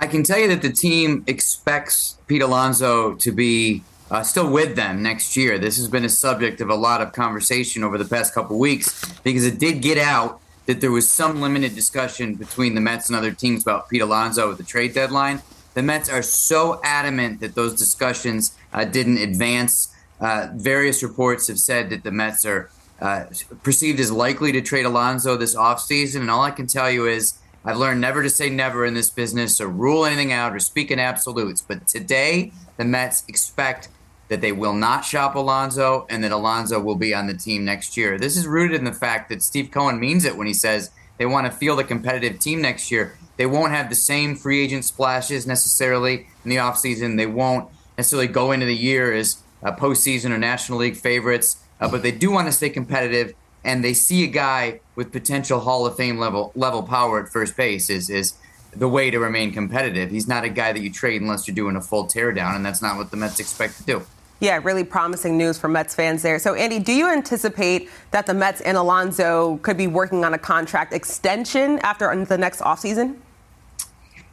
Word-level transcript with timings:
I 0.00 0.06
can 0.06 0.22
tell 0.22 0.38
you 0.38 0.48
that 0.48 0.62
the 0.62 0.72
team 0.72 1.24
expects 1.26 2.16
Pete 2.26 2.40
Alonso 2.40 3.14
to 3.16 3.32
be 3.32 3.82
uh, 4.10 4.22
still 4.22 4.50
with 4.50 4.74
them 4.74 5.02
next 5.02 5.36
year. 5.36 5.58
This 5.58 5.76
has 5.76 5.88
been 5.88 6.06
a 6.06 6.08
subject 6.08 6.62
of 6.62 6.70
a 6.70 6.74
lot 6.74 7.02
of 7.02 7.12
conversation 7.12 7.84
over 7.84 7.98
the 7.98 8.06
past 8.06 8.32
couple 8.32 8.58
weeks 8.58 9.04
because 9.22 9.44
it 9.44 9.58
did 9.58 9.82
get 9.82 9.98
out 9.98 10.40
that 10.64 10.80
there 10.80 10.90
was 10.90 11.08
some 11.08 11.42
limited 11.42 11.74
discussion 11.74 12.34
between 12.34 12.74
the 12.74 12.80
Mets 12.80 13.10
and 13.10 13.16
other 13.16 13.30
teams 13.30 13.62
about 13.62 13.90
Pete 13.90 14.00
Alonso 14.00 14.50
at 14.50 14.56
the 14.56 14.64
trade 14.64 14.94
deadline. 14.94 15.42
The 15.74 15.82
Mets 15.82 16.08
are 16.08 16.22
so 16.22 16.80
adamant 16.82 17.40
that 17.40 17.54
those 17.54 17.78
discussions 17.78 18.56
uh, 18.72 18.86
didn't 18.86 19.18
advance. 19.18 19.94
Uh, 20.18 20.48
various 20.54 21.02
reports 21.02 21.46
have 21.48 21.58
said 21.58 21.90
that 21.90 22.04
the 22.04 22.10
Mets 22.10 22.46
are 22.46 22.70
uh, 23.00 23.24
perceived 23.62 24.00
as 24.00 24.10
likely 24.10 24.52
to 24.52 24.62
trade 24.62 24.86
Alonso 24.86 25.36
this 25.36 25.54
offseason. 25.54 26.20
And 26.20 26.30
all 26.30 26.42
I 26.42 26.50
can 26.50 26.66
tell 26.66 26.90
you 26.90 27.06
is 27.06 27.34
I've 27.64 27.76
learned 27.76 28.00
never 28.00 28.22
to 28.22 28.30
say 28.30 28.48
never 28.48 28.86
in 28.86 28.94
this 28.94 29.10
business 29.10 29.60
or 29.60 29.68
rule 29.68 30.04
anything 30.06 30.32
out 30.32 30.54
or 30.54 30.58
speak 30.58 30.90
in 30.90 30.98
absolutes. 30.98 31.60
But 31.60 31.86
today, 31.86 32.52
the 32.78 32.84
Mets 32.84 33.24
expect 33.28 33.88
that 34.28 34.40
they 34.40 34.52
will 34.52 34.72
not 34.72 35.04
shop 35.04 35.34
Alonso 35.34 36.06
and 36.08 36.24
that 36.24 36.32
Alonso 36.32 36.80
will 36.80 36.94
be 36.94 37.12
on 37.12 37.26
the 37.26 37.34
team 37.34 37.64
next 37.64 37.96
year. 37.96 38.18
This 38.18 38.36
is 38.36 38.46
rooted 38.46 38.78
in 38.78 38.84
the 38.84 38.92
fact 38.92 39.28
that 39.28 39.42
Steve 39.42 39.70
Cohen 39.70 40.00
means 40.00 40.24
it 40.24 40.36
when 40.36 40.46
he 40.46 40.54
says 40.54 40.90
they 41.18 41.26
want 41.26 41.46
to 41.46 41.52
field 41.52 41.80
a 41.80 41.84
competitive 41.84 42.38
team 42.38 42.62
next 42.62 42.90
year. 42.90 43.18
They 43.36 43.46
won't 43.46 43.72
have 43.72 43.88
the 43.88 43.94
same 43.94 44.36
free 44.36 44.62
agent 44.62 44.84
splashes 44.84 45.46
necessarily 45.46 46.28
in 46.44 46.50
the 46.50 46.56
offseason. 46.56 47.16
They 47.16 47.26
won't 47.26 47.68
necessarily 47.98 48.28
go 48.28 48.52
into 48.52 48.66
the 48.66 48.76
year 48.76 49.12
as 49.12 49.42
a 49.62 49.72
postseason 49.72 50.30
or 50.30 50.38
National 50.38 50.78
League 50.78 50.96
favorites, 50.96 51.62
uh, 51.80 51.90
but 51.90 52.02
they 52.02 52.12
do 52.12 52.30
want 52.30 52.46
to 52.48 52.52
stay 52.52 52.70
competitive 52.70 53.34
and 53.64 53.84
they 53.84 53.94
see 53.94 54.24
a 54.24 54.28
guy 54.28 54.80
with 54.94 55.12
potential 55.12 55.60
Hall 55.60 55.86
of 55.86 55.96
Fame 55.96 56.18
level 56.18 56.52
level 56.54 56.82
power 56.82 57.22
at 57.22 57.28
first 57.28 57.56
base 57.56 57.90
is 57.90 58.10
is 58.10 58.34
the 58.72 58.88
way 58.88 59.10
to 59.10 59.18
remain 59.18 59.52
competitive. 59.52 60.10
He's 60.10 60.28
not 60.28 60.44
a 60.44 60.48
guy 60.48 60.72
that 60.72 60.80
you 60.80 60.92
trade 60.92 61.20
unless 61.20 61.46
you're 61.48 61.54
doing 61.54 61.76
a 61.76 61.80
full 61.80 62.06
teardown, 62.06 62.54
and 62.54 62.64
that's 62.64 62.80
not 62.80 62.96
what 62.96 63.10
the 63.10 63.16
Mets 63.16 63.40
expect 63.40 63.78
to 63.78 63.84
do. 63.84 64.02
Yeah, 64.38 64.60
really 64.62 64.84
promising 64.84 65.36
news 65.36 65.58
for 65.58 65.68
Mets 65.68 65.94
fans 65.94 66.22
there. 66.22 66.38
So, 66.38 66.54
Andy, 66.54 66.78
do 66.78 66.92
you 66.92 67.10
anticipate 67.10 67.90
that 68.10 68.26
the 68.26 68.32
Mets 68.32 68.62
and 68.62 68.76
Alonso 68.76 69.58
could 69.58 69.76
be 69.76 69.86
working 69.86 70.24
on 70.24 70.32
a 70.32 70.38
contract 70.38 70.94
extension 70.94 71.78
after 71.80 72.24
the 72.24 72.38
next 72.38 72.60
offseason? 72.60 73.16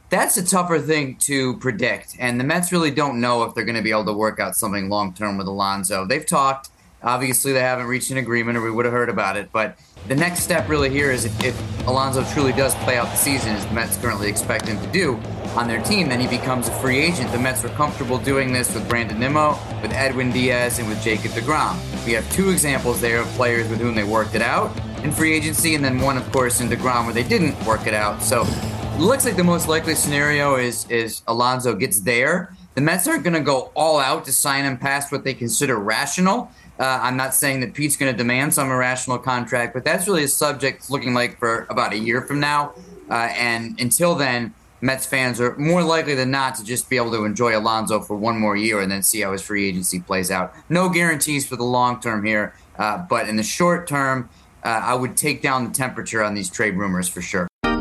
That's 0.08 0.38
a 0.38 0.44
tougher 0.44 0.78
thing 0.78 1.16
to 1.16 1.58
predict, 1.58 2.16
and 2.18 2.40
the 2.40 2.44
Mets 2.44 2.72
really 2.72 2.90
don't 2.90 3.20
know 3.20 3.42
if 3.42 3.54
they're 3.54 3.64
going 3.64 3.76
to 3.76 3.82
be 3.82 3.90
able 3.90 4.06
to 4.06 4.14
work 4.14 4.40
out 4.40 4.56
something 4.56 4.88
long 4.88 5.12
term 5.12 5.36
with 5.36 5.46
Alonso. 5.46 6.06
They've 6.06 6.24
talked 6.24 6.70
Obviously, 7.02 7.52
they 7.52 7.60
haven't 7.60 7.86
reached 7.86 8.10
an 8.10 8.16
agreement, 8.16 8.58
or 8.58 8.62
we 8.62 8.70
would 8.70 8.84
have 8.84 8.92
heard 8.92 9.08
about 9.08 9.36
it. 9.36 9.50
But 9.52 9.78
the 10.08 10.16
next 10.16 10.40
step 10.40 10.68
really 10.68 10.90
here 10.90 11.10
is 11.10 11.24
if, 11.24 11.44
if 11.44 11.86
Alonso 11.86 12.24
truly 12.32 12.52
does 12.52 12.74
play 12.76 12.96
out 12.98 13.06
the 13.06 13.16
season, 13.16 13.50
as 13.50 13.64
the 13.66 13.72
Mets 13.72 13.96
currently 13.96 14.28
expect 14.28 14.66
him 14.66 14.80
to 14.80 14.86
do 14.92 15.14
on 15.54 15.68
their 15.68 15.80
team, 15.82 16.08
then 16.08 16.20
he 16.20 16.26
becomes 16.26 16.68
a 16.68 16.72
free 16.80 16.98
agent. 16.98 17.30
The 17.30 17.38
Mets 17.38 17.62
were 17.62 17.68
comfortable 17.70 18.18
doing 18.18 18.52
this 18.52 18.74
with 18.74 18.88
Brandon 18.88 19.18
Nimmo, 19.18 19.58
with 19.80 19.92
Edwin 19.92 20.32
Diaz, 20.32 20.78
and 20.80 20.88
with 20.88 21.02
Jacob 21.02 21.30
DeGrom. 21.32 21.76
We 22.04 22.12
have 22.12 22.30
two 22.32 22.50
examples 22.50 23.00
there 23.00 23.20
of 23.20 23.26
players 23.28 23.68
with 23.68 23.80
whom 23.80 23.94
they 23.94 24.04
worked 24.04 24.34
it 24.34 24.42
out 24.42 24.76
in 25.04 25.12
free 25.12 25.32
agency, 25.34 25.76
and 25.76 25.84
then 25.84 26.00
one, 26.00 26.16
of 26.16 26.30
course, 26.32 26.60
in 26.60 26.68
DeGrom 26.68 27.04
where 27.04 27.14
they 27.14 27.22
didn't 27.22 27.62
work 27.64 27.86
it 27.86 27.94
out. 27.94 28.22
So 28.22 28.42
it 28.44 29.00
looks 29.00 29.24
like 29.24 29.36
the 29.36 29.44
most 29.44 29.68
likely 29.68 29.94
scenario 29.94 30.56
is 30.56 30.84
is 30.90 31.22
Alonso 31.28 31.74
gets 31.74 32.00
there. 32.00 32.56
The 32.74 32.80
Mets 32.80 33.06
aren't 33.08 33.24
going 33.24 33.34
to 33.34 33.40
go 33.40 33.72
all 33.74 33.98
out 33.98 34.24
to 34.26 34.32
sign 34.32 34.64
him 34.64 34.76
past 34.76 35.10
what 35.12 35.24
they 35.24 35.34
consider 35.34 35.76
rational. 35.76 36.50
Uh, 36.78 37.00
I'm 37.02 37.16
not 37.16 37.34
saying 37.34 37.60
that 37.60 37.74
Pete's 37.74 37.96
going 37.96 38.12
to 38.12 38.16
demand 38.16 38.54
some 38.54 38.70
irrational 38.70 39.18
contract, 39.18 39.74
but 39.74 39.84
that's 39.84 40.06
really 40.06 40.22
a 40.22 40.28
subject 40.28 40.90
looking 40.90 41.12
like 41.12 41.38
for 41.38 41.66
about 41.70 41.92
a 41.92 41.98
year 41.98 42.22
from 42.22 42.38
now. 42.38 42.72
Uh, 43.10 43.30
and 43.34 43.80
until 43.80 44.14
then, 44.14 44.54
Mets 44.80 45.04
fans 45.06 45.40
are 45.40 45.56
more 45.56 45.82
likely 45.82 46.14
than 46.14 46.30
not 46.30 46.54
to 46.54 46.64
just 46.64 46.88
be 46.88 46.96
able 46.96 47.10
to 47.10 47.24
enjoy 47.24 47.58
Alonso 47.58 48.00
for 48.00 48.16
one 48.16 48.38
more 48.38 48.56
year 48.56 48.80
and 48.80 48.92
then 48.92 49.02
see 49.02 49.22
how 49.22 49.32
his 49.32 49.42
free 49.42 49.68
agency 49.68 49.98
plays 49.98 50.30
out. 50.30 50.54
No 50.68 50.88
guarantees 50.88 51.44
for 51.46 51.56
the 51.56 51.64
long 51.64 52.00
term 52.00 52.24
here, 52.24 52.54
uh, 52.78 52.98
but 52.98 53.28
in 53.28 53.34
the 53.34 53.42
short 53.42 53.88
term, 53.88 54.28
uh, 54.62 54.68
I 54.68 54.94
would 54.94 55.16
take 55.16 55.42
down 55.42 55.64
the 55.64 55.70
temperature 55.72 56.22
on 56.22 56.34
these 56.34 56.48
trade 56.48 56.76
rumors 56.76 57.08
for 57.08 57.22
sure. 57.22 57.48
All 57.64 57.72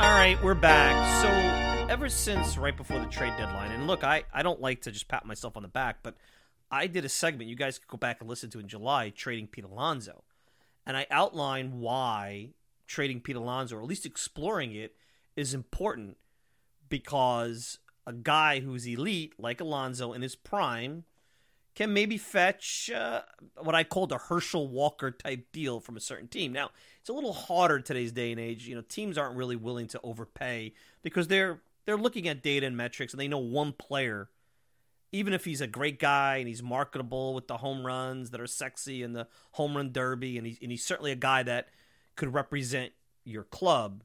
right, 0.00 0.36
we're 0.42 0.54
back. 0.54 1.22
So 1.22 1.59
ever 1.90 2.08
since 2.08 2.56
right 2.56 2.76
before 2.76 3.00
the 3.00 3.06
trade 3.06 3.32
deadline, 3.36 3.72
and 3.72 3.88
look, 3.88 4.04
I, 4.04 4.22
I 4.32 4.44
don't 4.44 4.60
like 4.60 4.82
to 4.82 4.92
just 4.92 5.08
pat 5.08 5.26
myself 5.26 5.56
on 5.56 5.64
the 5.64 5.68
back, 5.68 6.04
but 6.04 6.14
I 6.70 6.86
did 6.86 7.04
a 7.04 7.08
segment 7.08 7.50
you 7.50 7.56
guys 7.56 7.80
could 7.80 7.88
go 7.88 7.96
back 7.96 8.20
and 8.20 8.30
listen 8.30 8.48
to 8.50 8.60
in 8.60 8.68
July, 8.68 9.10
trading 9.10 9.48
Pete 9.48 9.64
Alonso. 9.64 10.22
And 10.86 10.96
I 10.96 11.08
outlined 11.10 11.80
why 11.80 12.50
trading 12.86 13.20
Pete 13.20 13.34
Alonso, 13.34 13.74
or 13.74 13.82
at 13.82 13.88
least 13.88 14.06
exploring 14.06 14.72
it, 14.72 14.94
is 15.34 15.52
important 15.52 16.16
because 16.88 17.80
a 18.06 18.12
guy 18.12 18.60
who's 18.60 18.86
elite, 18.86 19.34
like 19.36 19.60
Alonso 19.60 20.12
in 20.12 20.22
his 20.22 20.36
prime, 20.36 21.02
can 21.74 21.92
maybe 21.92 22.18
fetch 22.18 22.88
uh, 22.94 23.22
what 23.56 23.74
I 23.74 23.82
called 23.82 24.12
a 24.12 24.18
Herschel 24.18 24.68
Walker 24.68 25.10
type 25.10 25.50
deal 25.50 25.80
from 25.80 25.96
a 25.96 26.00
certain 26.00 26.28
team. 26.28 26.52
Now, 26.52 26.70
it's 27.00 27.08
a 27.08 27.12
little 27.12 27.32
harder 27.32 27.80
today's 27.80 28.12
day 28.12 28.30
and 28.30 28.40
age. 28.40 28.68
You 28.68 28.76
know, 28.76 28.82
teams 28.82 29.18
aren't 29.18 29.36
really 29.36 29.56
willing 29.56 29.88
to 29.88 30.00
overpay 30.04 30.72
because 31.02 31.26
they're 31.26 31.58
they're 31.90 31.98
looking 31.98 32.28
at 32.28 32.42
data 32.42 32.66
and 32.66 32.76
metrics 32.76 33.12
and 33.12 33.20
they 33.20 33.28
know 33.28 33.38
one 33.38 33.72
player 33.72 34.30
even 35.12 35.32
if 35.32 35.44
he's 35.44 35.60
a 35.60 35.66
great 35.66 35.98
guy 35.98 36.36
and 36.36 36.46
he's 36.46 36.62
marketable 36.62 37.34
with 37.34 37.48
the 37.48 37.56
home 37.56 37.84
runs 37.84 38.30
that 38.30 38.40
are 38.40 38.46
sexy 38.46 39.02
and 39.02 39.14
the 39.14 39.26
home 39.52 39.76
run 39.76 39.90
derby 39.90 40.38
and 40.38 40.46
he's, 40.46 40.58
and 40.62 40.70
he's 40.70 40.86
certainly 40.86 41.10
a 41.10 41.16
guy 41.16 41.42
that 41.42 41.68
could 42.14 42.32
represent 42.32 42.92
your 43.24 43.42
club 43.42 44.04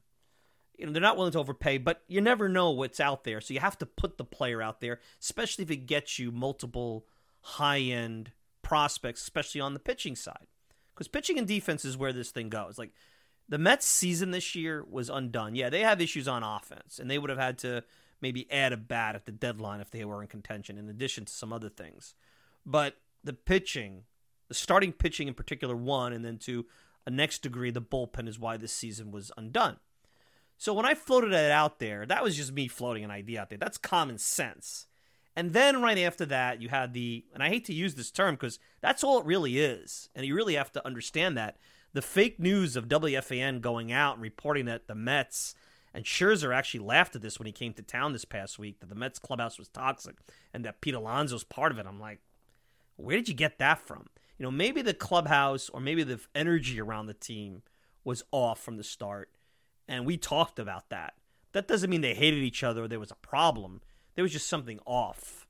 you 0.76 0.84
know 0.84 0.92
they're 0.92 1.00
not 1.00 1.16
willing 1.16 1.32
to 1.32 1.38
overpay 1.38 1.78
but 1.78 2.02
you 2.08 2.20
never 2.20 2.48
know 2.48 2.70
what's 2.70 3.00
out 3.00 3.24
there. 3.24 3.40
So 3.40 3.54
you 3.54 3.60
have 3.60 3.78
to 3.78 3.86
put 3.86 4.18
the 4.18 4.24
player 4.24 4.60
out 4.60 4.80
there 4.80 5.00
especially 5.20 5.62
if 5.62 5.70
it 5.70 5.86
gets 5.86 6.18
you 6.18 6.32
multiple 6.32 7.06
high 7.40 7.80
end 7.80 8.32
prospects 8.62 9.22
especially 9.22 9.60
on 9.60 9.74
the 9.74 9.80
pitching 9.80 10.16
side 10.16 10.48
because 10.92 11.08
pitching 11.08 11.38
and 11.38 11.46
defense 11.46 11.84
is 11.84 11.96
where 11.96 12.12
this 12.12 12.30
thing 12.30 12.48
goes. 12.48 12.78
Like 12.78 12.92
the 13.48 13.58
Mets 13.58 13.86
season 13.86 14.30
this 14.30 14.54
year 14.54 14.84
was 14.88 15.08
undone. 15.08 15.54
Yeah, 15.54 15.70
they 15.70 15.80
have 15.80 16.00
issues 16.00 16.26
on 16.26 16.42
offense, 16.42 16.98
and 16.98 17.10
they 17.10 17.18
would 17.18 17.30
have 17.30 17.38
had 17.38 17.58
to 17.58 17.84
maybe 18.20 18.50
add 18.50 18.72
a 18.72 18.76
bat 18.76 19.14
at 19.14 19.26
the 19.26 19.32
deadline 19.32 19.80
if 19.80 19.90
they 19.90 20.04
were 20.04 20.22
in 20.22 20.28
contention, 20.28 20.78
in 20.78 20.88
addition 20.88 21.24
to 21.24 21.32
some 21.32 21.52
other 21.52 21.68
things. 21.68 22.14
But 22.64 22.96
the 23.22 23.32
pitching, 23.32 24.02
the 24.48 24.54
starting 24.54 24.92
pitching 24.92 25.28
in 25.28 25.34
particular, 25.34 25.76
one, 25.76 26.12
and 26.12 26.24
then 26.24 26.38
to 26.38 26.66
a 27.06 27.10
next 27.10 27.40
degree, 27.40 27.70
the 27.70 27.82
bullpen 27.82 28.28
is 28.28 28.38
why 28.38 28.56
this 28.56 28.72
season 28.72 29.10
was 29.10 29.30
undone. 29.36 29.76
So 30.58 30.72
when 30.72 30.86
I 30.86 30.94
floated 30.94 31.32
it 31.32 31.50
out 31.50 31.78
there, 31.78 32.06
that 32.06 32.24
was 32.24 32.36
just 32.36 32.52
me 32.52 32.66
floating 32.66 33.04
an 33.04 33.10
idea 33.10 33.40
out 33.40 33.50
there. 33.50 33.58
That's 33.58 33.78
common 33.78 34.18
sense. 34.18 34.86
And 35.36 35.52
then 35.52 35.82
right 35.82 35.98
after 35.98 36.24
that, 36.26 36.62
you 36.62 36.70
had 36.70 36.94
the, 36.94 37.26
and 37.34 37.42
I 37.42 37.48
hate 37.48 37.66
to 37.66 37.74
use 37.74 37.94
this 37.94 38.10
term 38.10 38.36
because 38.36 38.58
that's 38.80 39.04
all 39.04 39.20
it 39.20 39.26
really 39.26 39.58
is. 39.58 40.08
And 40.14 40.24
you 40.24 40.34
really 40.34 40.54
have 40.54 40.72
to 40.72 40.86
understand 40.86 41.36
that 41.36 41.58
the 41.96 42.02
fake 42.02 42.38
news 42.38 42.76
of 42.76 42.88
WFAN 42.88 43.62
going 43.62 43.90
out 43.90 44.16
and 44.16 44.22
reporting 44.22 44.66
that 44.66 44.86
the 44.86 44.94
Mets 44.94 45.54
and 45.94 46.04
Scherzer 46.04 46.54
actually 46.54 46.84
laughed 46.84 47.16
at 47.16 47.22
this 47.22 47.38
when 47.38 47.46
he 47.46 47.52
came 47.52 47.72
to 47.72 47.82
town 47.82 48.12
this 48.12 48.26
past 48.26 48.58
week 48.58 48.80
that 48.80 48.90
the 48.90 48.94
Mets 48.94 49.18
clubhouse 49.18 49.58
was 49.58 49.68
toxic 49.68 50.16
and 50.52 50.62
that 50.66 50.82
Pete 50.82 50.92
Alonso's 50.92 51.42
part 51.42 51.72
of 51.72 51.78
it. 51.78 51.86
I'm 51.86 51.98
like, 51.98 52.20
where 52.96 53.16
did 53.16 53.30
you 53.30 53.34
get 53.34 53.58
that 53.60 53.78
from? 53.78 54.08
You 54.36 54.42
know, 54.44 54.50
maybe 54.50 54.82
the 54.82 54.92
clubhouse 54.92 55.70
or 55.70 55.80
maybe 55.80 56.02
the 56.02 56.20
energy 56.34 56.78
around 56.78 57.06
the 57.06 57.14
team 57.14 57.62
was 58.04 58.22
off 58.30 58.62
from 58.62 58.76
the 58.76 58.84
start, 58.84 59.30
and 59.88 60.04
we 60.04 60.18
talked 60.18 60.58
about 60.58 60.90
that. 60.90 61.14
That 61.52 61.66
doesn't 61.66 61.88
mean 61.88 62.02
they 62.02 62.12
hated 62.12 62.42
each 62.42 62.62
other 62.62 62.84
or 62.84 62.88
there 62.88 63.00
was 63.00 63.10
a 63.10 63.26
problem. 63.26 63.80
There 64.16 64.22
was 64.22 64.32
just 64.32 64.48
something 64.48 64.80
off. 64.84 65.46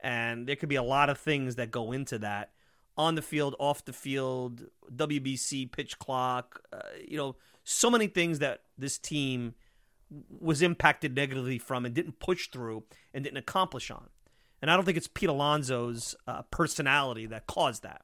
And 0.00 0.46
there 0.46 0.56
could 0.56 0.68
be 0.68 0.76
a 0.76 0.82
lot 0.82 1.08
of 1.08 1.16
things 1.16 1.54
that 1.54 1.70
go 1.70 1.92
into 1.92 2.18
that 2.18 2.50
on 2.96 3.14
the 3.14 3.22
field, 3.22 3.54
off 3.58 3.84
the 3.84 3.92
field, 3.92 4.66
WBC, 4.94 5.70
pitch 5.70 5.98
clock, 5.98 6.62
uh, 6.72 6.78
you 7.06 7.16
know, 7.16 7.36
so 7.64 7.90
many 7.90 8.06
things 8.06 8.38
that 8.38 8.62
this 8.78 8.98
team 8.98 9.54
was 10.40 10.62
impacted 10.62 11.14
negatively 11.14 11.58
from 11.58 11.84
and 11.84 11.94
didn't 11.94 12.20
push 12.20 12.48
through 12.48 12.84
and 13.12 13.24
didn't 13.24 13.38
accomplish 13.38 13.90
on. 13.90 14.08
And 14.62 14.70
I 14.70 14.76
don't 14.76 14.84
think 14.84 14.96
it's 14.96 15.08
Pete 15.08 15.28
Alonso's 15.28 16.14
uh, 16.26 16.42
personality 16.50 17.26
that 17.26 17.46
caused 17.46 17.82
that. 17.82 18.02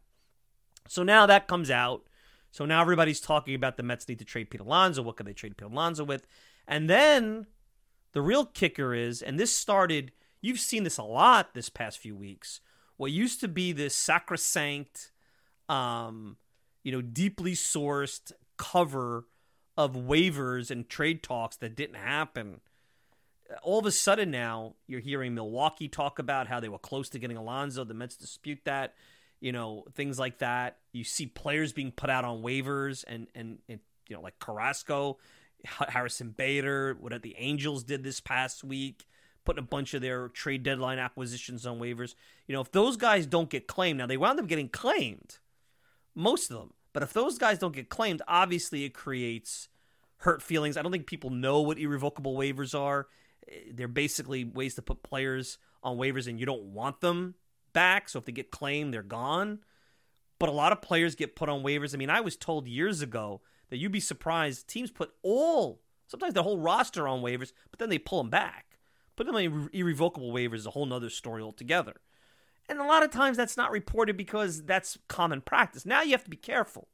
So 0.89 1.03
now 1.03 1.27
that 1.27 1.49
comes 1.49 1.71
out. 1.71 2.05
So 2.51 2.67
now 2.67 2.83
everybody's 2.83 3.21
talking 3.21 3.55
about 3.55 3.77
the 3.77 3.83
Mets 3.83 4.09
need 4.09 4.19
to 4.19 4.25
trade 4.25 4.51
Pete 4.51 4.61
Alonso. 4.61 5.01
What 5.01 5.17
can 5.17 5.27
they 5.27 5.33
trade 5.33 5.57
Pete 5.57 5.71
Alonso 5.71 6.05
with? 6.05 6.27
And 6.69 6.91
then 6.91 7.47
the 8.13 8.21
real 8.21 8.45
kicker 8.45 8.95
is, 8.95 9.23
and 9.23 9.41
this 9.41 9.55
started, 9.55 10.13
you've 10.41 10.61
seen 10.61 10.85
this 10.85 10.99
a 10.99 11.03
lot 11.03 11.55
this 11.55 11.69
past 11.71 11.99
few 11.99 12.15
weeks. 12.15 12.61
What 12.97 13.11
used 13.11 13.41
to 13.41 13.49
be 13.49 13.73
this 13.73 13.95
sacrosanct, 13.95 15.13
um, 15.69 16.37
you 16.83 16.93
know, 16.93 17.01
deeply 17.01 17.53
sourced 17.53 18.33
cover 18.57 19.27
of 19.77 19.95
waivers 19.95 20.71
and 20.71 20.89
trade 20.89 21.23
talks 21.23 21.57
that 21.57 21.75
didn't 21.75 21.97
happen. 21.97 22.61
All 23.63 23.79
of 23.79 23.87
a 23.87 23.91
sudden 23.91 24.31
now, 24.31 24.75
you're 24.87 25.01
hearing 25.01 25.35
Milwaukee 25.35 25.89
talk 25.89 26.19
about 26.19 26.47
how 26.47 26.61
they 26.61 26.69
were 26.69 26.79
close 26.79 27.09
to 27.11 27.19
getting 27.19 27.37
Alonso. 27.37 27.85
The 27.85 27.95
Mets 27.95 28.17
dispute 28.17 28.61
that. 28.65 28.95
You 29.41 29.51
know, 29.51 29.85
things 29.95 30.21
like 30.21 30.39
that. 30.39 30.79
You 30.93 31.03
see 31.03 31.27
players 31.27 31.73
being 31.73 31.91
put 31.91 32.09
out 32.09 32.25
on 32.25 32.43
waivers, 32.43 33.05
and 33.09 33.27
and, 33.35 33.59
and 33.69 33.81
you 34.09 34.15
know, 34.15 34.23
like 34.23 34.39
Carrasco, 34.39 35.19
Harrison 35.65 36.31
Bader, 36.31 36.97
what 37.01 37.21
the 37.23 37.35
Angels 37.37 37.83
did 37.83 38.05
this 38.05 38.21
past 38.21 38.63
week, 38.63 39.07
putting 39.45 39.63
a 39.63 39.67
bunch 39.67 39.95
of 39.95 40.03
their 40.03 40.29
trade 40.29 40.63
deadline 40.63 40.99
acquisitions 40.99 41.67
on 41.67 41.79
waivers. 41.79 42.15
You 42.47 42.55
know, 42.55 42.61
if 42.61 42.73
those 42.73 42.97
guys 42.97 43.27
don't 43.27 43.51
get 43.51 43.67
claimed, 43.67 43.99
now 43.99 44.07
they 44.07 44.17
wound 44.17 44.39
up 44.39 44.47
getting 44.47 44.69
claimed, 44.69 45.39
most 46.15 46.51
of 46.51 46.59
them. 46.59 46.73
But 46.93 47.03
if 47.03 47.13
those 47.13 47.39
guys 47.39 47.59
don't 47.59 47.75
get 47.75 47.89
claimed, 47.89 48.23
obviously 48.29 48.85
it 48.85 48.95
creates 48.95 49.69
hurt 50.19 50.43
feelings. 50.43 50.77
I 50.77 50.83
don't 50.83 50.93
think 50.93 51.07
people 51.07 51.31
know 51.31 51.61
what 51.61 51.79
irrevocable 51.79 52.37
waivers 52.37 52.79
are. 52.79 53.09
Eh, 53.49 53.73
they're 53.73 53.89
basically 53.89 54.45
ways 54.45 54.75
to 54.77 54.83
put 54.83 55.03
players 55.03 55.59
on 55.83 55.97
waivers 55.97 56.29
and 56.29 56.39
you 56.39 56.47
don't 56.47 56.63
want 56.63 57.01
them 57.01 57.35
back. 57.73 58.09
So 58.09 58.19
if 58.19 58.25
they 58.25 58.33
get 58.33 58.51
claimed, 58.51 58.93
they're 58.93 59.03
gone. 59.03 59.61
But 60.39 60.49
a 60.49 60.53
lot 60.53 60.73
of 60.73 60.83
players 60.83 61.15
get 61.15 61.37
put 61.37 61.49
on 61.49 61.63
waivers. 61.63 61.95
I 61.95 61.99
mean, 61.99 62.11
I 62.11 62.21
was 62.21 62.37
told 62.37 62.67
years 62.67 63.01
ago 63.01 63.41
that 63.71 63.79
you'd 63.79 63.93
be 63.93 64.01
surprised 64.01 64.69
teams 64.69 64.91
put 64.91 65.13
all, 65.23 65.81
sometimes 66.07 66.35
the 66.35 66.43
whole 66.43 66.59
roster 66.59 67.09
on 67.09 67.23
waivers, 67.23 67.53
but 67.71 67.79
then 67.79 67.89
they 67.89 67.99
pull 67.99 68.23
them 68.23 68.31
back. 68.31 68.72
Put 69.17 69.27
them 69.27 69.37
on 69.37 69.69
irrevocable 69.73 70.33
waivers 70.33 70.57
is 70.57 70.67
a 70.67 70.71
whole 70.71 70.87
nother 70.87 71.11
story 71.11 71.43
altogether. 71.43 71.95
And 72.69 72.79
a 72.79 72.85
lot 72.85 73.03
of 73.03 73.11
times 73.11 73.37
that's 73.37 73.57
not 73.57 73.71
reported 73.71 74.17
because 74.17 74.65
that's 74.65 74.97
common 75.09 75.41
practice. 75.41 75.85
Now 75.85 76.03
you 76.03 76.13
have 76.13 76.25
to 76.25 76.31
be 76.31 76.37
careful 76.37 76.89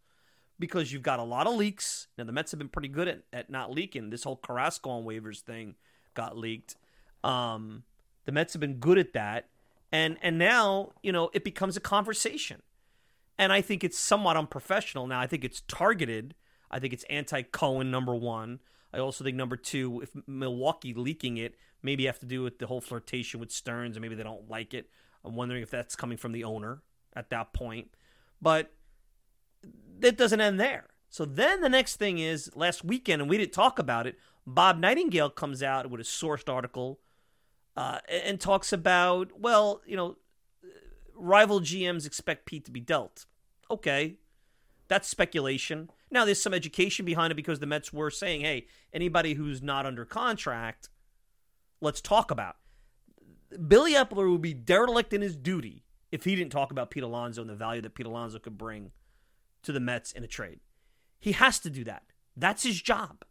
because 0.58 0.92
you've 0.92 1.02
got 1.02 1.20
a 1.20 1.24
lot 1.24 1.46
of 1.46 1.54
leaks. 1.54 2.08
Now 2.16 2.24
the 2.24 2.32
Mets 2.32 2.50
have 2.50 2.58
been 2.58 2.68
pretty 2.68 2.88
good 2.88 3.08
at, 3.08 3.22
at 3.32 3.50
not 3.50 3.70
leaking. 3.70 4.10
This 4.10 4.24
whole 4.24 4.36
Carrasco 4.36 4.90
on 4.90 5.04
waivers 5.04 5.40
thing 5.40 5.76
got 6.14 6.36
leaked. 6.36 6.76
Um, 7.22 7.84
the 8.24 8.32
Mets 8.32 8.52
have 8.54 8.60
been 8.60 8.74
good 8.74 8.98
at 8.98 9.12
that, 9.12 9.48
and 9.92 10.18
and 10.22 10.38
now 10.38 10.92
you 11.02 11.12
know 11.12 11.30
it 11.32 11.44
becomes 11.44 11.76
a 11.76 11.80
conversation, 11.80 12.62
and 13.38 13.52
I 13.52 13.60
think 13.60 13.84
it's 13.84 13.98
somewhat 13.98 14.36
unprofessional. 14.36 15.06
Now 15.06 15.20
I 15.20 15.26
think 15.26 15.44
it's 15.44 15.62
targeted. 15.68 16.34
I 16.70 16.78
think 16.78 16.92
it's 16.92 17.04
anti 17.04 17.42
Cohen 17.42 17.90
number 17.90 18.14
one. 18.14 18.60
I 18.92 18.98
also 18.98 19.22
think 19.22 19.36
number 19.36 19.56
two, 19.56 20.00
if 20.00 20.10
Milwaukee 20.26 20.94
leaking 20.94 21.36
it, 21.36 21.54
maybe 21.82 22.06
have 22.06 22.18
to 22.20 22.26
do 22.26 22.42
with 22.42 22.58
the 22.58 22.66
whole 22.66 22.80
flirtation 22.80 23.40
with 23.40 23.50
Stearns, 23.50 23.96
and 23.96 24.02
maybe 24.02 24.14
they 24.14 24.22
don't 24.22 24.48
like 24.48 24.74
it. 24.74 24.88
I'm 25.24 25.34
wondering 25.34 25.62
if 25.62 25.70
that's 25.70 25.96
coming 25.96 26.16
from 26.16 26.32
the 26.32 26.44
owner 26.44 26.82
at 27.14 27.30
that 27.30 27.52
point. 27.52 27.90
But 28.40 28.72
that 30.00 30.16
doesn't 30.16 30.40
end 30.40 30.60
there. 30.60 30.86
So 31.10 31.24
then 31.24 31.60
the 31.60 31.68
next 31.68 31.96
thing 31.96 32.18
is 32.18 32.50
last 32.54 32.84
weekend, 32.84 33.22
and 33.22 33.30
we 33.30 33.38
didn't 33.38 33.52
talk 33.52 33.78
about 33.78 34.06
it. 34.06 34.18
Bob 34.46 34.78
Nightingale 34.78 35.30
comes 35.30 35.62
out 35.62 35.90
with 35.90 36.00
a 36.00 36.04
sourced 36.04 36.52
article 36.52 37.00
uh, 37.76 37.98
and 38.08 38.40
talks 38.40 38.72
about, 38.72 39.38
well, 39.38 39.82
you 39.86 39.96
know, 39.96 40.16
rival 41.14 41.60
GMs 41.60 42.06
expect 42.06 42.46
Pete 42.46 42.64
to 42.64 42.70
be 42.70 42.80
dealt. 42.80 43.26
Okay, 43.70 44.16
that's 44.88 45.08
speculation. 45.08 45.90
Now 46.10 46.24
there's 46.24 46.42
some 46.42 46.54
education 46.54 47.04
behind 47.04 47.30
it 47.30 47.36
because 47.36 47.60
the 47.60 47.66
Mets 47.66 47.92
were 47.92 48.10
saying, 48.10 48.40
hey, 48.40 48.66
anybody 48.92 49.34
who's 49.34 49.62
not 49.62 49.84
under 49.84 50.04
contract, 50.04 50.88
let's 51.80 52.00
talk 52.00 52.30
about. 52.30 52.56
Billy 53.66 53.94
Eppler 53.94 54.30
would 54.30 54.42
be 54.42 54.54
derelict 54.54 55.12
in 55.12 55.22
his 55.22 55.36
duty 55.36 55.84
if 56.12 56.24
he 56.24 56.36
didn't 56.36 56.52
talk 56.52 56.70
about 56.70 56.90
Pete 56.90 57.02
Alonso 57.02 57.40
and 57.40 57.50
the 57.50 57.54
value 57.54 57.80
that 57.82 57.94
Pete 57.94 58.06
Alonso 58.06 58.38
could 58.38 58.58
bring 58.58 58.92
to 59.62 59.72
the 59.72 59.80
Mets 59.80 60.12
in 60.12 60.24
a 60.24 60.28
trade. 60.28 60.60
He 61.18 61.32
has 61.32 61.58
to 61.60 61.70
do 61.70 61.84
that. 61.84 62.04
That's 62.36 62.62
his 62.62 62.80
job. 62.80 63.24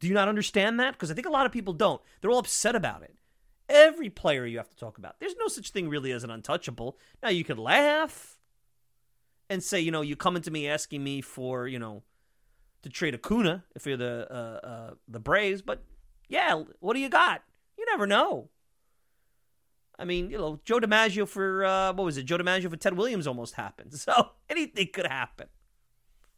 Do 0.00 0.08
you 0.08 0.14
not 0.14 0.28
understand 0.28 0.80
that? 0.80 0.94
Because 0.94 1.10
I 1.10 1.14
think 1.14 1.26
a 1.26 1.30
lot 1.30 1.46
of 1.46 1.52
people 1.52 1.72
don't. 1.72 2.02
They're 2.20 2.30
all 2.30 2.38
upset 2.38 2.74
about 2.74 3.02
it. 3.02 3.14
Every 3.68 4.10
player 4.10 4.44
you 4.44 4.58
have 4.58 4.68
to 4.68 4.76
talk 4.76 4.98
about. 4.98 5.16
There's 5.20 5.36
no 5.38 5.46
such 5.48 5.70
thing 5.70 5.88
really 5.88 6.12
as 6.12 6.24
an 6.24 6.30
untouchable. 6.30 6.98
Now 7.22 7.28
you 7.28 7.44
could 7.44 7.58
laugh 7.58 8.38
and 9.48 9.62
say, 9.62 9.80
you 9.80 9.90
know, 9.90 10.02
you 10.02 10.16
coming 10.16 10.42
to 10.42 10.50
me 10.50 10.68
asking 10.68 11.04
me 11.04 11.20
for, 11.20 11.68
you 11.68 11.78
know, 11.78 12.02
to 12.82 12.88
trade 12.88 13.14
Acuna 13.14 13.64
if 13.76 13.86
you're 13.86 13.96
the 13.96 14.26
uh, 14.30 14.66
uh, 14.66 14.90
the 15.06 15.20
Braves, 15.20 15.62
but 15.62 15.84
yeah, 16.32 16.62
what 16.80 16.94
do 16.94 17.00
you 17.00 17.10
got? 17.10 17.42
You 17.76 17.84
never 17.90 18.06
know. 18.06 18.48
I 19.98 20.06
mean, 20.06 20.30
you 20.30 20.38
know, 20.38 20.60
Joe 20.64 20.80
DiMaggio 20.80 21.28
for 21.28 21.62
uh, 21.62 21.92
what 21.92 22.04
was 22.04 22.16
it? 22.16 22.24
Joe 22.24 22.38
DiMaggio 22.38 22.70
for 22.70 22.76
Ted 22.76 22.96
Williams 22.96 23.26
almost 23.26 23.54
happened. 23.54 23.92
So 23.98 24.30
anything 24.48 24.88
could 24.94 25.06
happen, 25.06 25.48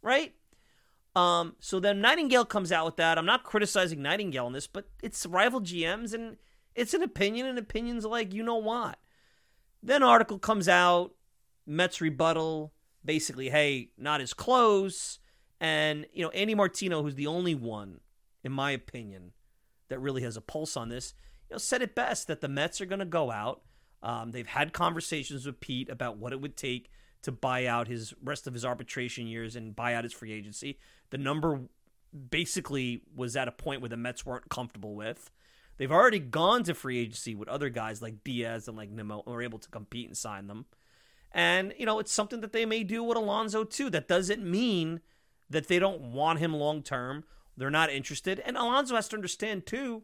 right? 0.03 0.35
Um, 1.15 1.55
so 1.61 1.79
then 1.79 2.01
Nightingale 2.01 2.45
comes 2.45 2.73
out 2.73 2.87
with 2.87 2.97
that. 2.97 3.19
I'm 3.19 3.25
not 3.25 3.45
criticizing 3.45 4.03
Nightingale 4.03 4.47
on 4.47 4.53
this, 4.53 4.67
but 4.67 4.89
it's 5.01 5.25
rival 5.27 5.61
GMs 5.61 6.13
and 6.13 6.39
it's 6.75 6.93
an 6.93 7.05
opinion, 7.05 7.47
and 7.47 7.57
opinions 7.57 8.05
like 8.05 8.35
you 8.35 8.43
know 8.43 8.57
what. 8.57 8.99
Then 9.81 10.03
article 10.03 10.41
comes 10.41 10.69
out, 10.69 11.13
Mets 11.67 12.01
rebuttal, 12.01 12.73
basically, 13.05 13.49
hey, 13.49 13.91
not 13.97 14.21
as 14.21 14.35
close. 14.35 15.21
And, 15.61 16.07
you 16.13 16.25
know, 16.25 16.31
Andy 16.31 16.57
Martino, 16.57 17.01
who's 17.01 17.15
the 17.15 17.29
only 17.29 17.55
one, 17.55 18.01
in 18.43 18.51
my 18.51 18.73
opinion, 18.73 19.31
that 19.89 20.01
really 20.01 20.23
has 20.23 20.37
a 20.37 20.41
pulse 20.41 20.77
on 20.77 20.89
this, 20.89 21.15
you 21.49 21.55
know, 21.55 21.59
said 21.59 21.83
it 21.83 21.95
best 21.95 22.27
that 22.27 22.41
the 22.41 22.49
Mets 22.49 22.81
are 22.81 22.87
going 22.87 23.01
to 23.01 23.05
go 23.05 23.31
out. 23.31 23.63
Um, 24.03 24.33
they've 24.33 24.47
had 24.47 24.73
conversations 24.73 25.47
with 25.47 25.61
Pete 25.61 25.89
about 25.89 26.19
what 26.19 26.33
it 26.33 26.41
would 26.41 26.57
take 26.57 26.91
to 27.23 27.33
buy 27.33 27.67
out 27.67 27.89
his 27.89 28.13
rest 28.23 28.47
of 28.47 28.53
his 28.53 28.65
arbitration 28.65 29.27
years 29.27 29.57
and 29.57 29.75
buy 29.75 29.95
out 29.95 30.05
his 30.05 30.13
free 30.13 30.33
agency. 30.33 30.79
The 31.11 31.19
number 31.19 31.61
basically 32.31 33.03
was 33.17 33.35
at 33.35 33.49
a 33.49 33.53
point 33.53 33.81
where 33.81 33.89
the 33.89 33.97
Mets 33.97 34.27
weren't 34.27 34.49
comfortable 34.51 34.95
with. 34.95 35.31
They've 35.77 35.91
already 35.91 36.19
gone 36.19 36.63
to 36.65 36.75
free 36.75 36.99
agency 36.99 37.35
with 37.35 37.49
other 37.49 37.69
guys 37.69 38.01
like 38.01 38.23
Diaz 38.23 38.69
and 38.69 38.77
like 38.77 38.91
Nimmo 38.91 39.23
and 39.25 39.35
were 39.35 39.43
able 39.43 39.59
to 39.59 39.69
compete 39.71 40.07
and 40.07 40.17
sign 40.17 40.47
them. 40.47 40.67
And, 41.33 41.75
you 41.79 41.87
know, 41.87 41.99
it's 41.99 42.13
something 42.13 42.43
that 42.43 42.53
they 42.53 42.65
may 42.65 42.85
do 42.85 43.03
with 43.03 43.17
Alonso 43.17 43.65
too. 43.65 43.91
That 43.91 44.07
doesn't 44.07 44.45
mean 44.45 45.01
that 45.51 45.67
they 45.67 45.79
don't 45.79 46.13
want 46.13 46.39
him 46.39 46.55
long 46.55 46.83
term. 46.83 47.25
They're 47.57 47.71
not 47.71 47.91
interested. 47.91 48.41
And 48.41 48.57
Alonso 48.57 48.95
has 48.95 49.09
to 49.09 49.17
understand 49.17 49.67
too 49.67 50.03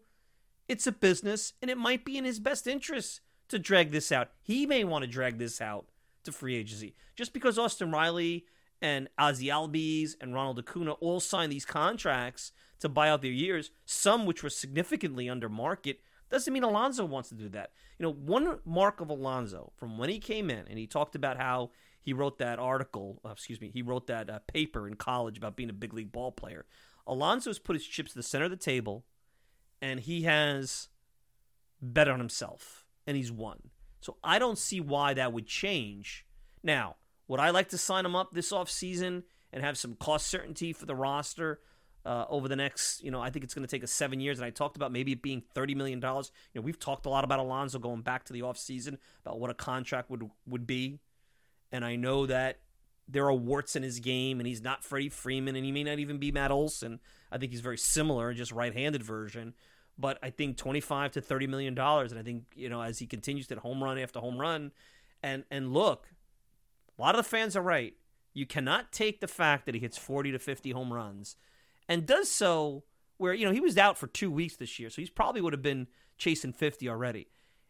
it's 0.68 0.86
a 0.86 0.92
business, 0.92 1.54
and 1.60 1.68
it 1.68 1.76
might 1.76 2.04
be 2.04 2.16
in 2.16 2.24
his 2.24 2.38
best 2.38 2.68
interest 2.68 3.20
to 3.48 3.58
drag 3.58 3.90
this 3.90 4.12
out. 4.12 4.28
He 4.40 4.66
may 4.66 4.84
want 4.84 5.02
to 5.02 5.10
drag 5.10 5.38
this 5.38 5.60
out 5.60 5.86
to 6.22 6.30
free 6.30 6.54
agency. 6.54 6.94
Just 7.16 7.32
because 7.32 7.58
Austin 7.58 7.90
Riley 7.90 8.46
and 8.80 9.08
Ozzie 9.18 9.48
Albies 9.48 10.14
and 10.20 10.32
Ronald 10.32 10.60
Acuna 10.60 10.92
all 10.92 11.18
signed 11.18 11.50
these 11.50 11.64
contracts 11.64 12.52
to 12.78 12.88
buy 12.88 13.08
out 13.08 13.20
their 13.20 13.32
years, 13.32 13.72
some 13.84 14.26
which 14.26 14.44
were 14.44 14.50
significantly 14.50 15.28
under 15.28 15.48
market, 15.48 16.00
doesn't 16.30 16.52
mean 16.52 16.62
Alonso 16.62 17.04
wants 17.04 17.30
to 17.30 17.34
do 17.34 17.48
that. 17.48 17.72
You 17.98 18.04
know, 18.04 18.12
one 18.12 18.60
mark 18.64 19.00
of 19.00 19.10
Alonso 19.10 19.72
from 19.76 19.98
when 19.98 20.08
he 20.08 20.20
came 20.20 20.48
in, 20.50 20.66
and 20.68 20.78
he 20.78 20.86
talked 20.86 21.16
about 21.16 21.36
how 21.36 21.70
he 22.00 22.12
wrote 22.12 22.38
that 22.38 22.58
article, 22.58 23.20
uh, 23.24 23.30
excuse 23.30 23.60
me, 23.60 23.70
he 23.74 23.82
wrote 23.82 24.06
that 24.06 24.30
uh, 24.30 24.38
paper 24.46 24.86
in 24.86 24.94
college 24.94 25.36
about 25.36 25.56
being 25.56 25.68
a 25.68 25.74
big 25.74 25.92
league 25.92 26.12
ball 26.12 26.32
player. 26.32 26.64
Alonso's 27.10 27.58
put 27.58 27.74
his 27.74 27.84
chips 27.84 28.12
to 28.12 28.18
the 28.18 28.22
center 28.22 28.44
of 28.44 28.52
the 28.52 28.56
table 28.56 29.04
and 29.82 29.98
he 29.98 30.22
has 30.22 30.88
bet 31.82 32.08
on 32.08 32.20
himself 32.20 32.86
and 33.06 33.16
he's 33.16 33.32
won. 33.32 33.70
So 34.00 34.16
I 34.22 34.38
don't 34.38 34.56
see 34.56 34.80
why 34.80 35.14
that 35.14 35.32
would 35.32 35.46
change. 35.46 36.24
Now, 36.62 36.96
would 37.26 37.40
I 37.40 37.50
like 37.50 37.68
to 37.70 37.78
sign 37.78 38.06
him 38.06 38.14
up 38.14 38.32
this 38.32 38.52
offseason 38.52 39.24
and 39.52 39.64
have 39.64 39.76
some 39.76 39.96
cost 39.96 40.28
certainty 40.28 40.72
for 40.72 40.86
the 40.86 40.94
roster 40.94 41.60
uh, 42.06 42.26
over 42.30 42.48
the 42.48 42.56
next, 42.56 43.02
you 43.02 43.10
know, 43.10 43.20
I 43.20 43.30
think 43.30 43.44
it's 43.44 43.54
going 43.54 43.66
to 43.66 43.70
take 43.70 43.82
us 43.82 43.90
seven 43.90 44.20
years. 44.20 44.38
And 44.38 44.46
I 44.46 44.50
talked 44.50 44.76
about 44.76 44.92
maybe 44.92 45.12
it 45.12 45.20
being 45.20 45.42
$30 45.54 45.76
million. 45.76 46.00
You 46.00 46.22
know, 46.54 46.62
we've 46.62 46.78
talked 46.78 47.06
a 47.06 47.10
lot 47.10 47.24
about 47.24 47.40
Alonso 47.40 47.80
going 47.80 48.02
back 48.02 48.24
to 48.24 48.32
the 48.32 48.40
offseason 48.40 48.98
about 49.24 49.40
what 49.40 49.50
a 49.50 49.54
contract 49.54 50.10
would, 50.10 50.30
would 50.46 50.66
be. 50.66 51.00
and 51.72 51.84
I 51.84 51.96
know 51.96 52.26
that 52.26 52.60
there 53.10 53.26
are 53.26 53.34
warts 53.34 53.76
in 53.76 53.82
his 53.82 54.00
game, 54.00 54.38
and 54.40 54.46
he's 54.46 54.62
not 54.62 54.84
Freddie 54.84 55.08
Freeman, 55.08 55.56
and 55.56 55.64
he 55.64 55.72
may 55.72 55.84
not 55.84 55.98
even 55.98 56.18
be 56.18 56.30
Matt 56.30 56.50
Olson. 56.50 57.00
I 57.30 57.38
think 57.38 57.52
he's 57.52 57.60
very 57.60 57.78
similar, 57.78 58.32
just 58.32 58.52
right-handed 58.52 59.02
version. 59.02 59.54
But 59.98 60.18
I 60.22 60.30
think 60.30 60.56
twenty-five 60.56 61.12
to 61.12 61.20
thirty 61.20 61.46
million 61.46 61.74
dollars, 61.74 62.10
and 62.10 62.18
I 62.18 62.22
think 62.22 62.44
you 62.54 62.68
know 62.68 62.80
as 62.80 62.98
he 62.98 63.06
continues 63.06 63.46
to 63.48 63.56
home 63.56 63.82
run 63.82 63.98
after 63.98 64.20
home 64.20 64.38
run, 64.38 64.72
and 65.22 65.44
and 65.50 65.74
look, 65.74 66.08
a 66.98 67.02
lot 67.02 67.14
of 67.14 67.18
the 67.18 67.28
fans 67.28 67.54
are 67.56 67.62
right. 67.62 67.94
You 68.32 68.46
cannot 68.46 68.92
take 68.92 69.20
the 69.20 69.28
fact 69.28 69.66
that 69.66 69.74
he 69.74 69.80
hits 69.80 69.98
forty 69.98 70.32
to 70.32 70.38
fifty 70.38 70.70
home 70.70 70.92
runs, 70.92 71.36
and 71.88 72.06
does 72.06 72.30
so 72.30 72.84
where 73.18 73.34
you 73.34 73.44
know 73.44 73.52
he 73.52 73.60
was 73.60 73.76
out 73.76 73.98
for 73.98 74.06
two 74.06 74.30
weeks 74.30 74.56
this 74.56 74.78
year, 74.78 74.88
so 74.88 75.02
he's 75.02 75.10
probably 75.10 75.42
would 75.42 75.52
have 75.52 75.62
been 75.62 75.88
chasing 76.16 76.52
fifty 76.52 76.88
already. 76.88 77.28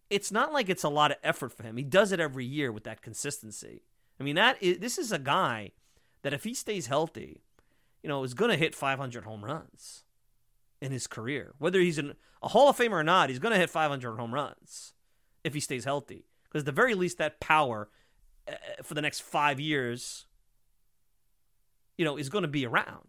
It's 0.09 0.31
not 0.31 0.53
like 0.53 0.69
it's 0.69 0.85
a 0.85 0.89
lot 0.89 1.11
of 1.11 1.17
effort 1.25 1.53
for 1.53 1.65
him. 1.65 1.77
He 1.77 1.85
does 1.85 2.13
it 2.13 2.21
every 2.21 2.45
year 2.45 2.71
with 2.71 2.85
that 2.85 3.03
consistency. 3.03 3.83
I 4.21 4.25
mean, 4.25 4.37
that 4.37 4.63
is, 4.63 4.79
this 4.79 4.99
is 4.99 5.11
a 5.11 5.19
guy 5.19 5.73
that 6.23 6.35
if 6.35 6.45
he 6.45 6.53
stays 6.53 6.87
healthy, 6.87 7.41
you 8.03 8.09
know, 8.09 8.23
is 8.23 8.35
going 8.35 8.51
to 8.51 8.57
hit 8.57 8.75
500 8.75 9.25
home 9.25 9.45
runs 9.45 10.05
in 10.81 10.93
his 10.93 11.07
career. 11.07 11.55
Whether 11.59 11.81
he's 11.81 11.99
an, 11.99 12.15
a 12.43 12.49
Hall 12.49 12.69
of 12.69 12.77
Famer 12.77 12.93
or 12.93 13.05
not, 13.05 13.31
he's 13.31 13.39
going 13.39 13.53
to 13.53 13.59
hit 13.59 13.71
500 13.71 14.17
home 14.17 14.35
runs 14.35 14.93
if 15.43 15.55
he 15.55 15.61
stays 15.61 15.85
healthy. 15.85 16.27
Because 16.45 16.63
at 16.63 16.67
the 16.67 16.73
very 16.73 16.95
least, 16.95 17.19
that 17.19 17.41
power 17.41 17.89
uh, 18.47 18.55
for 18.83 18.95
the 18.95 19.03
next 19.03 19.21
five 19.21 19.59
years, 19.59 20.27
you 21.97 22.05
know, 22.05 22.17
is 22.17 22.29
going 22.29 22.43
to 22.43 22.49
be 22.49 22.67
around. 22.67 23.09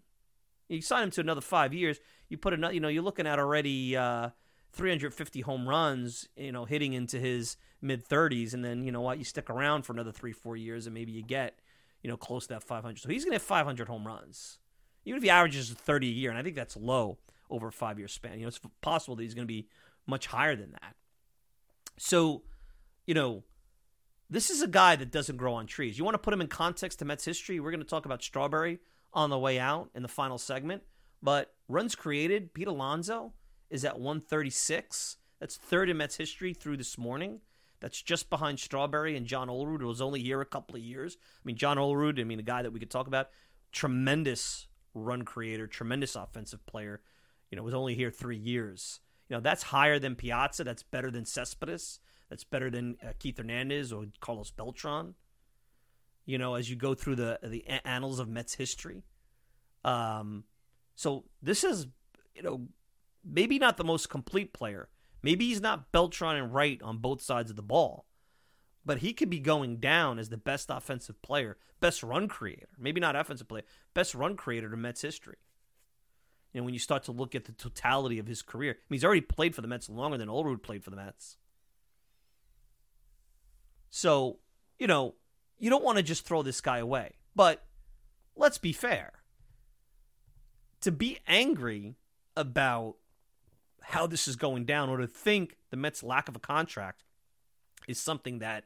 You 0.70 0.82
sign 0.82 1.04
him 1.04 1.12
to 1.12 1.22
another 1.22 1.42
five 1.42 1.74
years. 1.74 2.00
You 2.30 2.38
put 2.38 2.54
another, 2.54 2.74
you 2.74 2.80
know, 2.80 2.88
you're 2.88 3.04
looking 3.04 3.28
at 3.28 3.40
already 3.40 3.98
uh, 3.98 4.30
350 4.74 5.42
home 5.42 5.68
runs, 5.68 6.28
you 6.36 6.52
know, 6.52 6.66
hitting 6.66 6.94
into 6.94 7.20
his 7.20 7.58
mid 7.82 8.08
30s, 8.08 8.54
and 8.54 8.64
then 8.64 8.84
you 8.84 8.92
know 8.92 9.02
what, 9.02 9.18
you 9.18 9.24
stick 9.24 9.50
around 9.50 9.84
for 9.84 9.94
another 9.94 10.12
three, 10.12 10.32
four 10.32 10.56
years, 10.56 10.88
and 10.88 10.94
maybe 10.94 11.12
you 11.12 11.24
get, 11.24 11.60
you 12.02 12.10
know, 12.10 12.18
close 12.18 12.48
to 12.48 12.56
that 12.56 12.64
500. 12.64 13.00
So 13.00 13.10
he's 13.10 13.26
going 13.26 13.32
to 13.32 13.36
hit 13.36 13.42
500 13.42 13.88
home 13.88 14.08
runs, 14.08 14.60
even 15.06 15.18
if 15.18 15.24
he 15.24 15.30
averages 15.30 15.70
30 15.72 16.08
a 16.08 16.12
year, 16.12 16.30
and 16.30 16.40
I 16.40 16.44
think 16.44 16.56
that's 16.56 16.78
low 16.78 17.18
over 17.50 17.68
a 17.68 17.72
five 17.72 18.00
year 18.00 18.08
span. 18.08 18.36
You 18.36 18.44
know, 18.44 18.48
it's 18.48 18.62
possible 18.82 19.16
that 19.16 19.24
he's 19.24 19.34
going 19.34 19.48
to 19.48 19.54
be 19.54 19.68
much 20.08 20.28
higher 20.28 20.56
than 20.56 20.72
that. 20.72 20.96
So, 21.98 22.44
you 23.06 23.14
know, 23.14 23.44
this 24.30 24.50
is 24.50 24.62
a 24.62 24.68
guy 24.68 24.96
that 24.96 25.12
doesn't 25.12 25.36
grow 25.36 25.54
on 25.54 25.68
trees. 25.68 25.98
You 25.98 26.06
want 26.06 26.16
to 26.16 26.20
put 26.20 26.34
him 26.34 26.42
in 26.42 26.48
context 26.48 27.00
to 27.00 27.06
Mets 27.06 27.26
history? 27.26 27.60
We're 27.60 27.72
going 27.72 27.84
to 27.84 27.88
talk 27.88 28.06
about 28.06 28.24
Strawberry 28.24 28.80
on 29.14 29.30
the 29.30 29.38
way 29.38 29.60
out 29.60 29.90
in 29.94 30.02
the 30.02 30.08
final 30.08 30.38
segment. 30.38 30.84
But 31.22 31.54
runs 31.68 31.94
created, 31.94 32.54
Pete 32.54 32.68
Alonso 32.68 33.34
is 33.72 33.86
at 33.86 34.00
136. 34.00 35.18
That's 35.40 35.58
third 35.58 35.90
in 35.90 35.98
Mets 35.98 36.18
history 36.18 36.54
through 36.54 36.78
this 36.78 36.98
morning. 36.98 37.40
That's 37.80 38.00
just 38.00 38.30
behind 38.30 38.60
Strawberry 38.60 39.18
and 39.18 39.26
John 39.26 39.48
Olerud, 39.48 39.80
who 39.82 39.88
was 39.88 40.02
only 40.02 40.22
here 40.22 40.40
a 40.40 40.46
couple 40.46 40.76
of 40.76 40.84
years. 40.84 41.18
I 41.20 41.42
mean, 41.44 41.56
John 41.56 41.78
Olerud, 41.78 42.20
I 42.20 42.24
mean, 42.24 42.40
a 42.40 42.44
guy 42.44 42.62
that 42.62 42.72
we 42.72 42.80
could 42.80 42.92
talk 42.92 43.08
about, 43.08 43.30
tremendous 43.72 44.68
run 44.94 45.24
creator, 45.24 45.66
tremendous 45.66 46.16
offensive 46.16 46.64
player. 46.68 47.02
You 47.50 47.56
know, 47.56 47.64
was 47.64 47.74
only 47.74 47.96
here 47.96 48.12
three 48.12 48.38
years. 48.38 49.00
You 49.30 49.38
know, 49.38 49.42
that's 49.42 49.64
higher 49.64 49.98
than 49.98 50.16
Piazza. 50.16 50.64
That's 50.64 50.84
better 50.84 51.10
than 51.10 51.26
Cespedes. 51.26 52.00
That's 52.30 52.44
better 52.44 52.70
than 52.70 52.98
uh, 53.04 53.14
Keith 53.18 53.38
Hernandez 53.38 53.92
or 53.92 54.06
Carlos 54.20 54.52
Beltran. 54.52 55.16
You 56.26 56.38
know, 56.38 56.56
as 56.56 56.70
you 56.70 56.76
go 56.76 56.94
through 56.94 57.16
the 57.16 57.40
the 57.42 57.66
annals 57.84 58.20
of 58.20 58.30
Mets 58.30 58.54
history. 58.54 59.04
Um, 59.84 60.44
so 60.96 61.26
this 61.42 61.64
is, 61.64 61.88
you 62.36 62.44
know, 62.44 62.68
maybe 63.24 63.60
not 63.60 63.78
the 63.78 63.84
most 63.84 64.10
complete 64.10 64.54
player. 64.54 64.90
Maybe 65.24 65.48
he's 65.48 65.62
not 65.62 65.92
Beltran 65.92 66.36
and 66.36 66.54
Wright 66.54 66.82
on 66.82 66.98
both 66.98 67.22
sides 67.22 67.50
of 67.50 67.56
the 67.56 67.62
ball, 67.62 68.06
but 68.86 69.00
he 69.00 69.14
could 69.14 69.30
be 69.30 69.40
going 69.40 69.78
down 69.78 70.18
as 70.18 70.30
the 70.30 70.38
best 70.38 70.70
offensive 70.70 71.22
player, 71.22 71.58
best 71.80 72.02
run 72.02 72.28
creator. 72.28 72.70
Maybe 72.78 73.00
not 73.00 73.16
offensive 73.16 73.48
player, 73.48 73.64
best 73.94 74.16
run 74.16 74.36
creator 74.36 74.74
in 74.74 74.82
Mets 74.82 75.02
history. 75.02 75.38
Know, 76.54 76.64
when 76.64 76.74
you 76.74 76.80
start 76.80 77.04
to 77.04 77.14
look 77.14 77.34
at 77.34 77.46
the 77.46 77.54
totality 77.54 78.20
of 78.20 78.28
his 78.28 78.42
career, 78.42 78.72
I 78.72 78.84
mean, 78.90 78.98
he's 78.98 79.06
already 79.06 79.22
played 79.22 79.56
for 79.56 79.62
the 79.62 79.68
Mets 79.68 79.90
longer 79.90 80.18
than 80.18 80.28
Olerud 80.28 80.64
played 80.64 80.84
for 80.84 80.90
the 80.90 80.98
Mets. 80.98 81.38
So, 83.90 84.40
you 84.78 84.88
know, 84.88 85.16
you 85.60 85.70
don't 85.70 85.84
want 85.84 85.98
to 85.98 86.04
just 86.04 86.26
throw 86.26 86.42
this 86.42 86.60
guy 86.60 86.80
away. 86.80 87.14
But 87.36 87.64
let's 88.36 88.58
be 88.58 88.74
fair. 88.74 89.14
To 90.82 90.92
be 90.92 91.20
angry 91.28 91.96
about 92.36 92.96
how 93.82 94.08
this 94.08 94.28
is 94.28 94.36
going 94.36 94.66
down 94.66 94.90
or 94.90 94.98
to 94.98 95.08
think 95.08 95.58
the 95.70 95.78
Mets' 95.78 96.04
lack 96.04 96.30
of 96.30 96.36
a 96.36 96.40
contract 96.40 97.04
is 97.88 98.00
something 98.00 98.40
that 98.40 98.66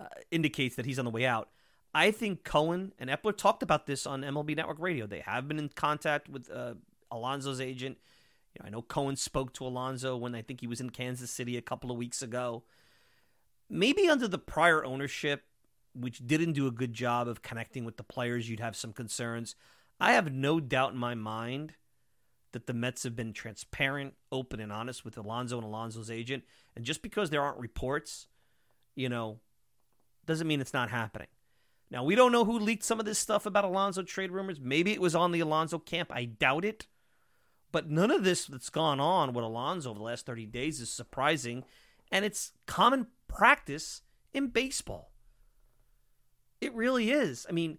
uh, 0.00 0.06
indicates 0.30 0.76
that 0.76 0.86
he's 0.86 0.98
on 0.98 1.04
the 1.04 1.10
way 1.10 1.24
out. 1.24 1.48
I 1.94 2.10
think 2.10 2.44
Cohen 2.44 2.92
and 2.98 3.10
Eppler 3.10 3.36
talked 3.36 3.62
about 3.62 3.86
this 3.86 4.06
on 4.06 4.22
MLB 4.22 4.56
Network 4.56 4.78
Radio. 4.78 5.06
They 5.06 5.20
have 5.20 5.46
been 5.46 5.58
in 5.58 5.68
contact 5.68 6.28
with 6.28 6.50
uh, 6.50 6.74
Alonso's 7.10 7.60
agent. 7.60 7.98
You 8.54 8.62
know, 8.62 8.66
I 8.66 8.70
know 8.70 8.82
Cohen 8.82 9.16
spoke 9.16 9.52
to 9.54 9.66
Alonso 9.66 10.16
when 10.16 10.34
I 10.34 10.42
think 10.42 10.60
he 10.60 10.66
was 10.66 10.80
in 10.80 10.90
Kansas 10.90 11.30
City 11.30 11.56
a 11.56 11.62
couple 11.62 11.90
of 11.90 11.96
weeks 11.96 12.22
ago. 12.22 12.64
Maybe 13.68 14.08
under 14.08 14.26
the 14.26 14.38
prior 14.38 14.84
ownership, 14.84 15.44
which 15.94 16.26
didn't 16.26 16.54
do 16.54 16.66
a 16.66 16.70
good 16.70 16.94
job 16.94 17.28
of 17.28 17.42
connecting 17.42 17.84
with 17.84 17.98
the 17.98 18.02
players, 18.02 18.48
you'd 18.48 18.60
have 18.60 18.76
some 18.76 18.92
concerns. 18.92 19.54
I 20.00 20.12
have 20.12 20.32
no 20.32 20.60
doubt 20.60 20.92
in 20.92 20.98
my 20.98 21.14
mind 21.14 21.74
that 22.52 22.66
the 22.66 22.74
Mets 22.74 23.02
have 23.02 23.16
been 23.16 23.32
transparent, 23.32 24.14
open, 24.30 24.60
and 24.60 24.72
honest 24.72 25.04
with 25.04 25.16
Alonso 25.16 25.56
and 25.56 25.64
Alonso's 25.64 26.10
agent. 26.10 26.44
And 26.76 26.84
just 26.84 27.02
because 27.02 27.30
there 27.30 27.42
aren't 27.42 27.58
reports, 27.58 28.28
you 28.94 29.08
know, 29.08 29.40
doesn't 30.26 30.46
mean 30.46 30.60
it's 30.60 30.74
not 30.74 30.90
happening. 30.90 31.28
Now, 31.90 32.04
we 32.04 32.14
don't 32.14 32.32
know 32.32 32.44
who 32.44 32.58
leaked 32.58 32.84
some 32.84 33.00
of 33.00 33.06
this 33.06 33.18
stuff 33.18 33.44
about 33.44 33.64
Alonso 33.64 34.02
trade 34.02 34.30
rumors. 34.30 34.60
Maybe 34.60 34.92
it 34.92 35.00
was 35.00 35.14
on 35.14 35.32
the 35.32 35.40
Alonso 35.40 35.78
camp. 35.78 36.10
I 36.12 36.24
doubt 36.24 36.64
it. 36.64 36.86
But 37.70 37.90
none 37.90 38.10
of 38.10 38.24
this 38.24 38.46
that's 38.46 38.70
gone 38.70 39.00
on 39.00 39.32
with 39.32 39.44
Alonso 39.44 39.90
over 39.90 39.98
the 39.98 40.04
last 40.04 40.26
30 40.26 40.46
days 40.46 40.80
is 40.80 40.90
surprising. 40.90 41.64
And 42.10 42.24
it's 42.24 42.52
common 42.66 43.08
practice 43.28 44.02
in 44.32 44.48
baseball. 44.48 45.12
It 46.60 46.74
really 46.74 47.10
is. 47.10 47.46
I 47.48 47.52
mean, 47.52 47.78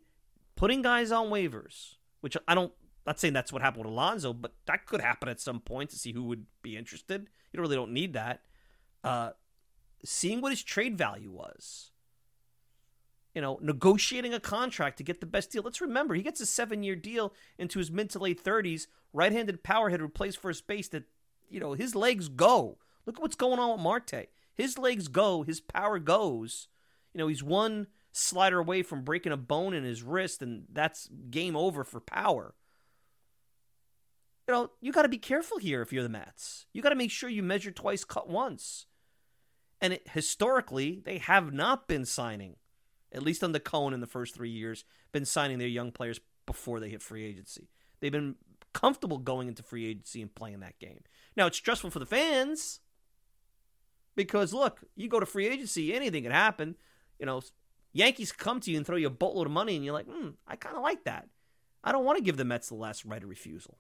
putting 0.56 0.82
guys 0.82 1.12
on 1.12 1.30
waivers, 1.30 1.96
which 2.22 2.36
I 2.48 2.56
don't 2.56 2.74
not 3.06 3.20
saying 3.20 3.34
that's 3.34 3.52
what 3.52 3.62
happened 3.62 3.86
with 3.86 3.92
Alonso, 3.92 4.34
but 4.34 4.54
that 4.66 4.86
could 4.86 5.02
happen 5.02 5.28
at 5.28 5.42
some 5.42 5.60
point 5.60 5.90
to 5.90 5.98
see 5.98 6.14
who 6.14 6.24
would 6.24 6.46
be 6.62 6.78
interested. 6.78 7.28
You 7.52 7.62
really 7.62 7.76
don't 7.76 7.92
need 7.92 8.14
that. 8.14 8.42
Uh, 9.04 9.32
seeing 10.06 10.42
what 10.42 10.52
his 10.52 10.64
trade 10.64 10.98
value 10.98 11.32
was. 11.32 11.92
You 13.36 13.42
know, 13.42 13.60
negotiating 13.62 14.34
a 14.34 14.40
contract 14.40 14.98
to 14.98 15.04
get 15.04 15.20
the 15.20 15.26
best 15.26 15.52
deal. 15.52 15.64
Let's 15.64 15.82
remember, 15.82 16.14
he 16.14 16.22
gets 16.22 16.40
a 16.40 16.46
seven 16.46 16.84
year 16.84 16.96
deal 16.96 17.34
into 17.58 17.80
his 17.80 17.92
mid 17.92 18.10
to 18.12 18.20
late 18.20 18.44
30s, 18.44 18.88
right 19.12 19.32
handed 19.32 19.64
power 19.64 19.90
hitter 19.90 20.08
plays 20.08 20.36
first 20.36 20.68
base 20.68 20.88
that, 20.90 21.04
you 21.50 21.60
know, 21.60 21.74
his 21.74 21.96
legs 21.96 22.30
go. 22.30 22.78
Look 23.06 23.18
at 23.18 23.22
what's 23.22 23.36
going 23.36 23.60
on 23.60 23.72
with 23.72 23.82
Marte. 23.82 24.30
His 24.54 24.78
legs 24.78 25.08
go, 25.08 25.42
his 25.44 25.60
power 25.60 25.98
goes. 25.98 26.68
You 27.14 27.20
know, 27.20 27.28
he's 27.28 27.44
one 27.44 27.88
slider 28.12 28.60
away 28.60 28.84
from 28.84 29.04
breaking 29.04 29.32
a 29.32 29.38
bone 29.38 29.74
in 29.74 29.84
his 29.84 30.04
wrist, 30.04 30.44
and 30.44 30.66
that's 30.72 31.10
game 31.32 31.56
over 31.56 31.84
for 31.84 32.00
power 32.00 32.54
you 34.48 34.54
know, 34.54 34.72
you 34.82 34.92
got 34.92 35.04
to 35.04 35.10
be 35.10 35.18
careful 35.18 35.58
here 35.58 35.82
if 35.82 35.94
you're 35.94 36.04
the 36.04 36.10
Mets. 36.10 36.66
You 36.74 36.82
got 36.82 36.90
to 36.90 36.96
make 36.96 37.12
sure 37.12 37.30
you 37.30 37.44
measure 37.44 37.72
twice, 37.72 38.04
cut 38.04 38.30
once. 38.30 38.86
And 39.80 39.94
it, 39.94 40.08
historically, 40.10 41.02
they 41.04 41.18
have 41.18 41.54
not 41.54 41.88
been 41.88 42.06
signing, 42.06 42.58
at 43.12 43.24
least 43.24 43.42
the 43.42 43.60
Cohen 43.60 43.94
in 43.94 44.02
the 44.02 44.08
first 44.08 44.34
three 44.34 44.50
years, 44.50 44.86
been 45.12 45.26
signing 45.26 45.60
their 45.60 45.68
young 45.68 45.92
players 45.92 46.20
before 46.46 46.80
they 46.80 46.90
hit 46.90 47.02
free 47.02 47.26
agency. 47.26 47.70
They've 48.00 48.12
been 48.12 48.36
comfortable 48.74 49.18
going 49.18 49.48
into 49.48 49.64
free 49.64 49.86
agency 49.88 50.22
and 50.22 50.34
playing 50.34 50.60
that 50.60 50.80
game. 50.80 51.02
Now, 51.38 51.48
it's 51.48 51.58
stressful 51.58 51.92
for 51.92 52.00
the 52.00 52.06
fans 52.06 52.80
because, 54.16 54.54
look, 54.54 54.82
you 54.96 55.08
go 55.08 55.20
to 55.20 55.26
free 55.26 55.48
agency, 55.48 55.94
anything 55.94 56.24
can 56.24 56.32
happen. 56.32 56.76
You 57.20 57.26
know, 57.26 57.42
Yankees 57.94 58.32
come 58.32 58.60
to 58.62 58.72
you 58.72 58.78
and 58.78 58.86
throw 58.86 58.98
you 58.98 59.08
a 59.08 59.12
boatload 59.12 59.48
of 59.48 59.54
money, 59.54 59.76
and 59.76 59.86
you're 59.86 59.94
like, 59.94 60.08
hmm, 60.08 60.30
I 60.48 60.56
kind 60.56 60.76
of 60.76 60.82
like 60.82 61.04
that. 61.06 61.28
I 61.84 61.92
don't 61.92 62.06
want 62.06 62.18
to 62.18 62.24
give 62.24 62.38
the 62.38 62.46
Mets 62.46 62.70
the 62.70 62.76
last 62.76 63.06
right 63.06 63.22
of 63.22 63.30
refusal. 63.30 63.78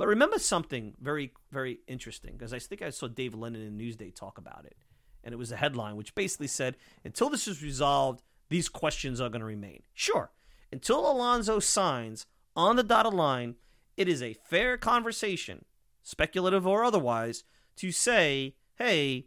But 0.00 0.08
remember 0.08 0.38
something 0.38 0.94
very, 0.98 1.34
very 1.52 1.80
interesting 1.86 2.32
because 2.32 2.54
I 2.54 2.58
think 2.58 2.80
I 2.80 2.88
saw 2.88 3.06
Dave 3.06 3.34
Lennon 3.34 3.60
in 3.60 3.76
Newsday 3.76 4.14
talk 4.14 4.38
about 4.38 4.64
it. 4.64 4.78
And 5.22 5.34
it 5.34 5.36
was 5.36 5.52
a 5.52 5.56
headline 5.56 5.96
which 5.96 6.14
basically 6.14 6.46
said 6.46 6.78
until 7.04 7.28
this 7.28 7.46
is 7.46 7.62
resolved, 7.62 8.22
these 8.48 8.70
questions 8.70 9.20
are 9.20 9.28
going 9.28 9.40
to 9.40 9.46
remain. 9.46 9.82
Sure, 9.92 10.30
until 10.72 11.00
Alonso 11.00 11.58
signs 11.58 12.24
on 12.56 12.76
the 12.76 12.82
dotted 12.82 13.12
line, 13.12 13.56
it 13.98 14.08
is 14.08 14.22
a 14.22 14.32
fair 14.32 14.78
conversation, 14.78 15.66
speculative 16.02 16.66
or 16.66 16.82
otherwise, 16.82 17.44
to 17.76 17.92
say, 17.92 18.54
hey, 18.76 19.26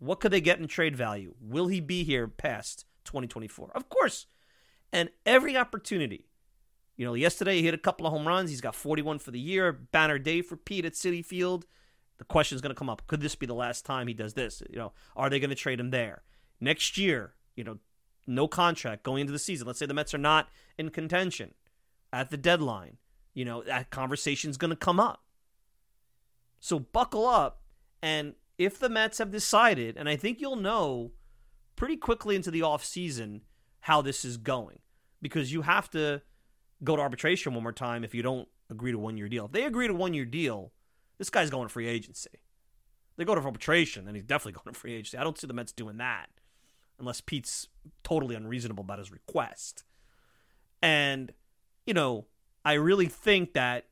what 0.00 0.18
could 0.18 0.32
they 0.32 0.40
get 0.40 0.58
in 0.58 0.66
trade 0.66 0.96
value? 0.96 1.36
Will 1.40 1.68
he 1.68 1.78
be 1.78 2.02
here 2.02 2.26
past 2.26 2.86
2024? 3.04 3.70
Of 3.72 3.88
course. 3.88 4.26
And 4.92 5.10
every 5.24 5.56
opportunity 5.56 6.25
you 6.96 7.04
know, 7.04 7.14
yesterday 7.14 7.56
he 7.56 7.62
hit 7.62 7.74
a 7.74 7.78
couple 7.78 8.06
of 8.06 8.12
home 8.12 8.26
runs. 8.26 8.50
He's 8.50 8.60
got 8.60 8.74
41 8.74 9.18
for 9.18 9.30
the 9.30 9.38
year. 9.38 9.72
Banner 9.72 10.18
day 10.18 10.42
for 10.42 10.56
Pete 10.56 10.84
at 10.84 10.94
Citi 10.94 11.24
Field. 11.24 11.66
The 12.18 12.24
question 12.24 12.56
is 12.56 12.62
going 12.62 12.74
to 12.74 12.78
come 12.78 12.88
up: 12.88 13.06
Could 13.06 13.20
this 13.20 13.34
be 13.34 13.46
the 13.46 13.54
last 13.54 13.84
time 13.84 14.08
he 14.08 14.14
does 14.14 14.34
this? 14.34 14.62
You 14.70 14.78
know, 14.78 14.92
are 15.14 15.28
they 15.28 15.38
going 15.38 15.50
to 15.50 15.56
trade 15.56 15.78
him 15.78 15.90
there 15.90 16.22
next 16.60 16.96
year? 16.96 17.34
You 17.54 17.64
know, 17.64 17.78
no 18.26 18.48
contract 18.48 19.02
going 19.02 19.20
into 19.20 19.32
the 19.32 19.38
season. 19.38 19.66
Let's 19.66 19.78
say 19.78 19.86
the 19.86 19.94
Mets 19.94 20.14
are 20.14 20.18
not 20.18 20.48
in 20.78 20.90
contention 20.90 21.54
at 22.12 22.30
the 22.30 22.36
deadline. 22.36 22.96
You 23.34 23.44
know, 23.44 23.62
that 23.64 23.90
conversation's 23.90 24.56
going 24.56 24.70
to 24.70 24.76
come 24.76 24.98
up. 24.98 25.22
So 26.60 26.78
buckle 26.78 27.26
up. 27.26 27.60
And 28.02 28.34
if 28.56 28.78
the 28.78 28.88
Mets 28.88 29.18
have 29.18 29.30
decided, 29.30 29.96
and 29.98 30.08
I 30.08 30.16
think 30.16 30.40
you'll 30.40 30.56
know 30.56 31.12
pretty 31.76 31.96
quickly 31.98 32.34
into 32.34 32.50
the 32.50 32.60
offseason 32.60 33.42
how 33.80 34.00
this 34.00 34.24
is 34.24 34.38
going, 34.38 34.78
because 35.20 35.52
you 35.52 35.62
have 35.62 35.90
to 35.90 36.22
go 36.82 36.96
to 36.96 37.02
arbitration 37.02 37.54
one 37.54 37.62
more 37.62 37.72
time 37.72 38.04
if 38.04 38.14
you 38.14 38.22
don't 38.22 38.48
agree 38.70 38.92
to 38.92 38.98
one 38.98 39.16
year 39.16 39.28
deal. 39.28 39.46
If 39.46 39.52
they 39.52 39.64
agree 39.64 39.86
to 39.86 39.94
one 39.94 40.14
year 40.14 40.24
deal, 40.24 40.72
this 41.18 41.30
guy's 41.30 41.50
going 41.50 41.68
to 41.68 41.72
free 41.72 41.88
agency. 41.88 42.30
They 43.16 43.24
go 43.24 43.34
to 43.34 43.40
arbitration, 43.40 44.04
then 44.04 44.14
he's 44.14 44.24
definitely 44.24 44.52
going 44.64 44.74
to 44.74 44.78
free 44.78 44.94
agency. 44.94 45.18
I 45.18 45.24
don't 45.24 45.38
see 45.38 45.46
the 45.46 45.54
Mets 45.54 45.72
doing 45.72 45.96
that 45.98 46.26
unless 46.98 47.20
Pete's 47.20 47.68
totally 48.02 48.34
unreasonable 48.34 48.82
about 48.82 48.98
his 48.98 49.10
request. 49.10 49.84
And, 50.82 51.32
you 51.86 51.94
know, 51.94 52.26
I 52.64 52.74
really 52.74 53.06
think 53.06 53.52
that 53.54 53.86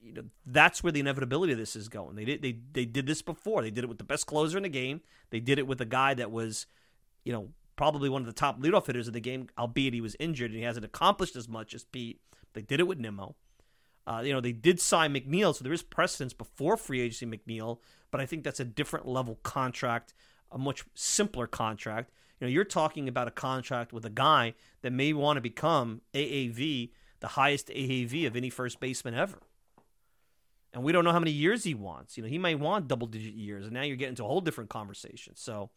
you 0.00 0.12
know 0.14 0.24
that's 0.46 0.82
where 0.82 0.92
the 0.92 1.00
inevitability 1.00 1.52
of 1.52 1.58
this 1.58 1.76
is 1.76 1.88
going. 1.88 2.16
They 2.16 2.24
did 2.24 2.42
they 2.42 2.58
they 2.72 2.84
did 2.84 3.06
this 3.06 3.20
before. 3.20 3.62
They 3.62 3.70
did 3.70 3.84
it 3.84 3.88
with 3.88 3.98
the 3.98 4.04
best 4.04 4.26
closer 4.26 4.56
in 4.56 4.62
the 4.62 4.68
game. 4.68 5.00
They 5.30 5.40
did 5.40 5.58
it 5.58 5.66
with 5.66 5.80
a 5.80 5.84
guy 5.84 6.14
that 6.14 6.30
was, 6.30 6.66
you 7.24 7.32
know, 7.32 7.48
probably 7.78 8.08
one 8.08 8.20
of 8.20 8.26
the 8.26 8.32
top 8.32 8.60
leadoff 8.60 8.88
hitters 8.88 9.06
of 9.06 9.14
the 9.14 9.20
game, 9.20 9.46
albeit 9.56 9.94
he 9.94 10.00
was 10.00 10.16
injured 10.18 10.50
and 10.50 10.58
he 10.58 10.66
hasn't 10.66 10.84
accomplished 10.84 11.36
as 11.36 11.48
much 11.48 11.72
as 11.72 11.84
Pete. 11.84 12.20
They 12.52 12.60
did 12.60 12.80
it 12.80 12.88
with 12.88 12.98
Nimmo. 12.98 13.36
Uh, 14.04 14.20
you 14.24 14.32
know, 14.32 14.40
they 14.40 14.52
did 14.52 14.80
sign 14.80 15.14
McNeil, 15.14 15.54
so 15.54 15.62
there 15.62 15.72
is 15.72 15.82
precedence 15.82 16.32
before 16.32 16.76
free 16.76 17.00
agency 17.00 17.24
McNeil, 17.24 17.78
but 18.10 18.20
I 18.20 18.26
think 18.26 18.42
that's 18.42 18.58
a 18.58 18.64
different 18.64 19.06
level 19.06 19.38
contract, 19.44 20.12
a 20.50 20.58
much 20.58 20.84
simpler 20.94 21.46
contract. 21.46 22.10
You 22.40 22.46
know, 22.46 22.50
you're 22.50 22.64
talking 22.64 23.06
about 23.06 23.28
a 23.28 23.30
contract 23.30 23.92
with 23.92 24.04
a 24.04 24.10
guy 24.10 24.54
that 24.82 24.92
may 24.92 25.12
want 25.12 25.36
to 25.36 25.40
become 25.40 26.00
AAV, 26.14 26.90
the 27.20 27.28
highest 27.28 27.68
AAV 27.68 28.26
of 28.26 28.34
any 28.34 28.50
first 28.50 28.80
baseman 28.80 29.14
ever. 29.14 29.38
And 30.72 30.82
we 30.82 30.90
don't 30.90 31.04
know 31.04 31.12
how 31.12 31.20
many 31.20 31.30
years 31.30 31.64
he 31.64 31.74
wants. 31.74 32.16
You 32.16 32.24
know, 32.24 32.28
he 32.28 32.38
may 32.38 32.54
want 32.56 32.88
double 32.88 33.06
digit 33.06 33.34
years, 33.34 33.66
and 33.66 33.74
now 33.74 33.82
you're 33.82 33.96
getting 33.96 34.16
to 34.16 34.24
a 34.24 34.28
whole 34.28 34.40
different 34.40 34.70
conversation. 34.70 35.34
So, 35.36 35.70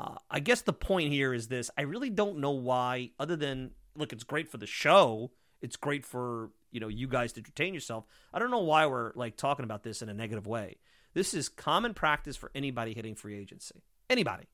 uh, 0.00 0.14
I 0.30 0.40
guess 0.40 0.62
the 0.62 0.72
point 0.72 1.12
here 1.12 1.34
is 1.34 1.48
this: 1.48 1.70
I 1.76 1.82
really 1.82 2.10
don't 2.10 2.38
know 2.38 2.52
why, 2.52 3.10
other 3.18 3.36
than 3.36 3.72
look, 3.94 4.12
it's 4.12 4.24
great 4.24 4.48
for 4.48 4.56
the 4.56 4.66
show. 4.66 5.30
It's 5.60 5.76
great 5.76 6.06
for 6.06 6.50
you 6.70 6.80
know 6.80 6.88
you 6.88 7.06
guys 7.06 7.32
to 7.34 7.40
entertain 7.40 7.74
yourself. 7.74 8.06
I 8.32 8.38
don't 8.38 8.50
know 8.50 8.60
why 8.60 8.86
we're 8.86 9.12
like 9.14 9.36
talking 9.36 9.64
about 9.64 9.82
this 9.82 10.00
in 10.00 10.08
a 10.08 10.14
negative 10.14 10.46
way. 10.46 10.78
This 11.12 11.34
is 11.34 11.48
common 11.48 11.92
practice 11.92 12.36
for 12.36 12.50
anybody 12.54 12.94
hitting 12.94 13.14
free 13.14 13.38
agency. 13.38 13.82
Anybody. 14.08 14.48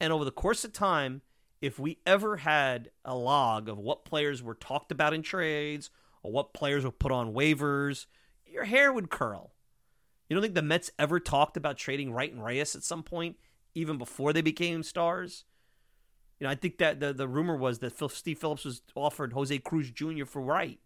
And 0.00 0.12
over 0.12 0.24
the 0.24 0.32
course 0.32 0.64
of 0.64 0.72
time, 0.72 1.22
if 1.62 1.78
we 1.78 1.98
ever 2.04 2.36
had 2.38 2.90
a 3.04 3.14
log 3.14 3.68
of 3.68 3.78
what 3.78 4.04
players 4.04 4.42
were 4.42 4.54
talked 4.54 4.92
about 4.92 5.14
in 5.14 5.22
trades 5.22 5.90
or 6.22 6.32
what 6.32 6.52
players 6.52 6.84
were 6.84 6.90
put 6.90 7.12
on 7.12 7.32
waivers, 7.32 8.06
your 8.46 8.64
hair 8.64 8.92
would 8.92 9.10
curl. 9.10 9.54
You 10.28 10.34
don't 10.34 10.42
think 10.42 10.54
the 10.54 10.62
Mets 10.62 10.90
ever 10.98 11.20
talked 11.20 11.56
about 11.56 11.76
trading 11.76 12.12
Wright 12.12 12.32
and 12.32 12.44
Reyes 12.44 12.76
at 12.76 12.82
some 12.82 13.02
point, 13.02 13.36
even 13.74 13.98
before 13.98 14.32
they 14.32 14.42
became 14.42 14.82
stars? 14.82 15.44
You 16.38 16.46
know, 16.46 16.50
I 16.50 16.54
think 16.54 16.78
that 16.78 17.00
the, 17.00 17.12
the 17.12 17.28
rumor 17.28 17.56
was 17.56 17.80
that 17.80 17.92
Phil, 17.92 18.08
Steve 18.08 18.38
Phillips 18.38 18.64
was 18.64 18.82
offered 18.94 19.32
Jose 19.32 19.56
Cruz 19.58 19.90
Jr. 19.90 20.24
for 20.24 20.40
Wright 20.40 20.78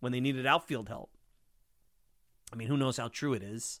when 0.00 0.12
they 0.12 0.20
needed 0.20 0.46
outfield 0.46 0.88
help. 0.88 1.10
I 2.52 2.56
mean, 2.56 2.68
who 2.68 2.76
knows 2.76 2.98
how 2.98 3.08
true 3.08 3.32
it 3.32 3.42
is? 3.42 3.80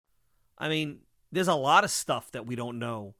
I 0.61 0.69
mean, 0.69 0.99
there's 1.31 1.47
a 1.47 1.55
lot 1.55 1.83
of 1.83 1.89
stuff 1.91 2.31
that 2.31 2.45
we 2.45 2.55
don't 2.55 2.77
know 2.77 3.15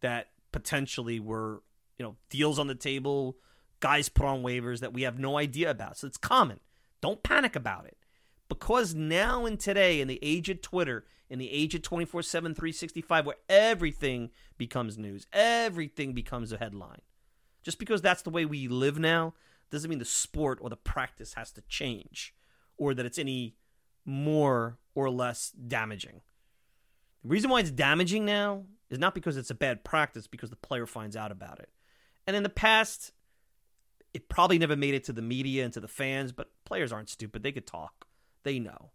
that 0.00 0.28
potentially 0.52 1.18
were, 1.18 1.62
you 1.98 2.04
know, 2.04 2.16
deals 2.30 2.58
on 2.60 2.68
the 2.68 2.74
table, 2.76 3.36
guys 3.80 4.08
put 4.08 4.24
on 4.24 4.42
waivers 4.42 4.80
that 4.80 4.92
we 4.92 5.02
have 5.02 5.18
no 5.18 5.36
idea 5.36 5.68
about. 5.70 5.98
So 5.98 6.06
it's 6.06 6.16
common. 6.16 6.60
Don't 7.00 7.22
panic 7.22 7.56
about 7.56 7.86
it. 7.86 7.96
Because 8.48 8.94
now 8.94 9.44
and 9.46 9.58
today, 9.58 10.00
in 10.00 10.06
the 10.06 10.20
age 10.22 10.48
of 10.48 10.62
Twitter, 10.62 11.04
in 11.28 11.40
the 11.40 11.50
age 11.50 11.74
of 11.74 11.82
24 11.82 12.22
7, 12.22 12.54
365, 12.54 13.26
where 13.26 13.36
everything 13.48 14.30
becomes 14.56 14.96
news, 14.96 15.26
everything 15.32 16.12
becomes 16.12 16.52
a 16.52 16.58
headline. 16.58 17.00
Just 17.64 17.80
because 17.80 18.00
that's 18.00 18.22
the 18.22 18.30
way 18.30 18.44
we 18.44 18.68
live 18.68 18.96
now 18.96 19.34
doesn't 19.72 19.90
mean 19.90 19.98
the 19.98 20.04
sport 20.04 20.58
or 20.62 20.70
the 20.70 20.76
practice 20.76 21.34
has 21.34 21.50
to 21.50 21.62
change 21.62 22.32
or 22.76 22.94
that 22.94 23.04
it's 23.04 23.18
any 23.18 23.56
more 24.04 24.78
or 24.94 25.10
less 25.10 25.50
damaging. 25.50 26.20
The 27.22 27.28
reason 27.28 27.50
why 27.50 27.60
it's 27.60 27.70
damaging 27.70 28.24
now 28.24 28.64
is 28.90 28.98
not 28.98 29.14
because 29.14 29.36
it's 29.36 29.50
a 29.50 29.54
bad 29.54 29.84
practice, 29.84 30.26
because 30.26 30.50
the 30.50 30.56
player 30.56 30.86
finds 30.86 31.16
out 31.16 31.32
about 31.32 31.58
it. 31.58 31.70
And 32.26 32.36
in 32.36 32.42
the 32.42 32.48
past, 32.48 33.12
it 34.14 34.28
probably 34.28 34.58
never 34.58 34.76
made 34.76 34.94
it 34.94 35.04
to 35.04 35.12
the 35.12 35.22
media 35.22 35.64
and 35.64 35.72
to 35.74 35.80
the 35.80 35.88
fans, 35.88 36.32
but 36.32 36.50
players 36.64 36.92
aren't 36.92 37.08
stupid. 37.08 37.42
They 37.42 37.52
could 37.52 37.66
talk, 37.66 38.06
they 38.44 38.58
know. 38.58 38.90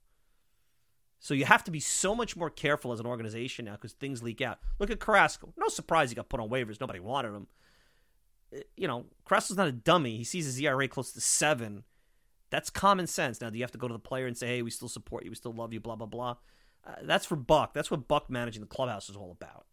So 1.20 1.36
you 1.36 1.46
have 1.46 1.64
to 1.66 1.72
be 1.72 1.80
so 1.80 2.16
much 2.16 2.36
more 2.36 2.50
careful 2.50 2.92
as 2.92 3.00
an 3.00 3.06
organization 3.06 3.66
now 3.66 3.74
because 3.74 3.94
things 3.94 4.24
leak 4.24 4.42
out. 4.42 4.58
Look 4.80 4.90
at 4.90 5.00
Carrasco. 5.00 5.54
No 5.56 5.68
surprise 5.68 6.10
he 6.10 6.16
got 6.16 6.30
put 6.30 6.40
on 6.40 6.50
waivers. 6.50 6.82
Nobody 6.82 7.00
wanted 7.00 7.36
him. 7.36 7.48
Eh, 8.54 8.62
you 8.76 8.88
know, 8.88 9.06
Carrasco's 9.28 9.58
not 9.58 9.68
a 9.68 9.72
dummy. 9.72 10.18
He 10.18 10.24
sees 10.24 10.46
his 10.46 10.60
ERA 10.60 10.88
close 10.88 11.12
to 11.12 11.22
seven. 11.22 11.84
That's 12.50 12.72
common 12.72 13.06
sense. 13.06 13.40
Now, 13.40 13.52
do 13.52 13.60
you 13.60 13.64
have 13.64 13.72
to 13.72 13.78
go 13.78 13.88
to 13.88 13.94
the 13.94 14.00
player 14.00 14.26
and 14.26 14.36
say, 14.36 14.48
hey, 14.48 14.62
we 14.64 14.72
still 14.72 14.90
support 14.90 15.24
you, 15.24 15.30
we 15.30 15.36
still 15.36 15.54
love 15.54 15.74
you, 15.74 15.80
blah, 15.80 15.96
blah, 15.96 16.08
blah? 16.08 16.38
Uh, 16.86 16.96
that's 17.04 17.26
for 17.26 17.36
Buck. 17.36 17.74
That's 17.74 17.92
what 17.92 18.08
Buck 18.08 18.30
managing 18.30 18.62
the 18.62 18.68
clubhouse 18.68 19.10
is 19.10 19.16
all 19.16 19.32
about. 19.32 19.66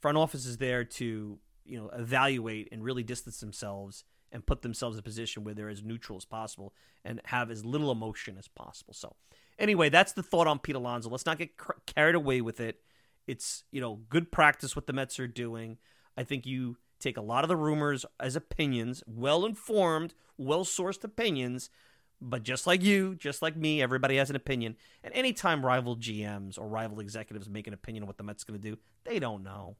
Front 0.00 0.18
office 0.18 0.46
is 0.46 0.58
there 0.58 0.84
to 0.84 1.38
you 1.64 1.78
know 1.78 1.90
evaluate 1.90 2.68
and 2.72 2.82
really 2.82 3.02
distance 3.02 3.40
themselves 3.40 4.04
and 4.32 4.44
put 4.44 4.62
themselves 4.62 4.96
in 4.96 5.00
a 5.00 5.02
position 5.02 5.44
where 5.44 5.54
they're 5.54 5.68
as 5.68 5.82
neutral 5.82 6.16
as 6.16 6.24
possible 6.24 6.74
and 7.04 7.20
have 7.26 7.50
as 7.50 7.64
little 7.64 7.92
emotion 7.92 8.36
as 8.36 8.48
possible. 8.48 8.92
So, 8.92 9.14
anyway, 9.58 9.88
that's 9.90 10.12
the 10.12 10.22
thought 10.22 10.48
on 10.48 10.58
Pete 10.58 10.74
Alonso. 10.74 11.08
Let's 11.08 11.24
not 11.24 11.38
get 11.38 11.56
cr- 11.56 11.72
carried 11.86 12.16
away 12.16 12.40
with 12.40 12.60
it. 12.60 12.80
It's 13.26 13.64
you 13.70 13.80
know 13.80 14.00
good 14.08 14.32
practice 14.32 14.74
what 14.74 14.86
the 14.86 14.92
Mets 14.92 15.18
are 15.18 15.28
doing. 15.28 15.78
I 16.16 16.24
think 16.24 16.46
you 16.46 16.76
take 17.00 17.16
a 17.16 17.22
lot 17.22 17.44
of 17.44 17.48
the 17.48 17.56
rumors 17.56 18.06
as 18.18 18.36
opinions, 18.36 19.02
well 19.06 19.44
informed, 19.44 20.14
well 20.36 20.64
sourced 20.64 21.04
opinions, 21.04 21.70
but 22.20 22.42
just 22.42 22.66
like 22.66 22.82
you, 22.82 23.14
just 23.16 23.42
like 23.42 23.56
me, 23.56 23.82
everybody 23.82 24.16
has 24.16 24.30
an 24.30 24.36
opinion. 24.36 24.76
And 25.02 25.12
anytime 25.14 25.64
rival 25.64 25.96
GMs 25.96 26.58
or 26.58 26.66
rival 26.68 27.00
executives 27.00 27.48
make 27.48 27.66
an 27.66 27.74
opinion 27.74 28.04
on 28.04 28.06
what 28.06 28.16
the 28.16 28.22
Mets 28.22 28.44
going 28.44 28.60
to 28.60 28.70
do, 28.70 28.78
they 29.04 29.18
don't 29.18 29.42
know. 29.42 29.76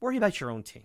Worry 0.00 0.16
about 0.16 0.40
your 0.40 0.50
own 0.50 0.62
team. 0.62 0.84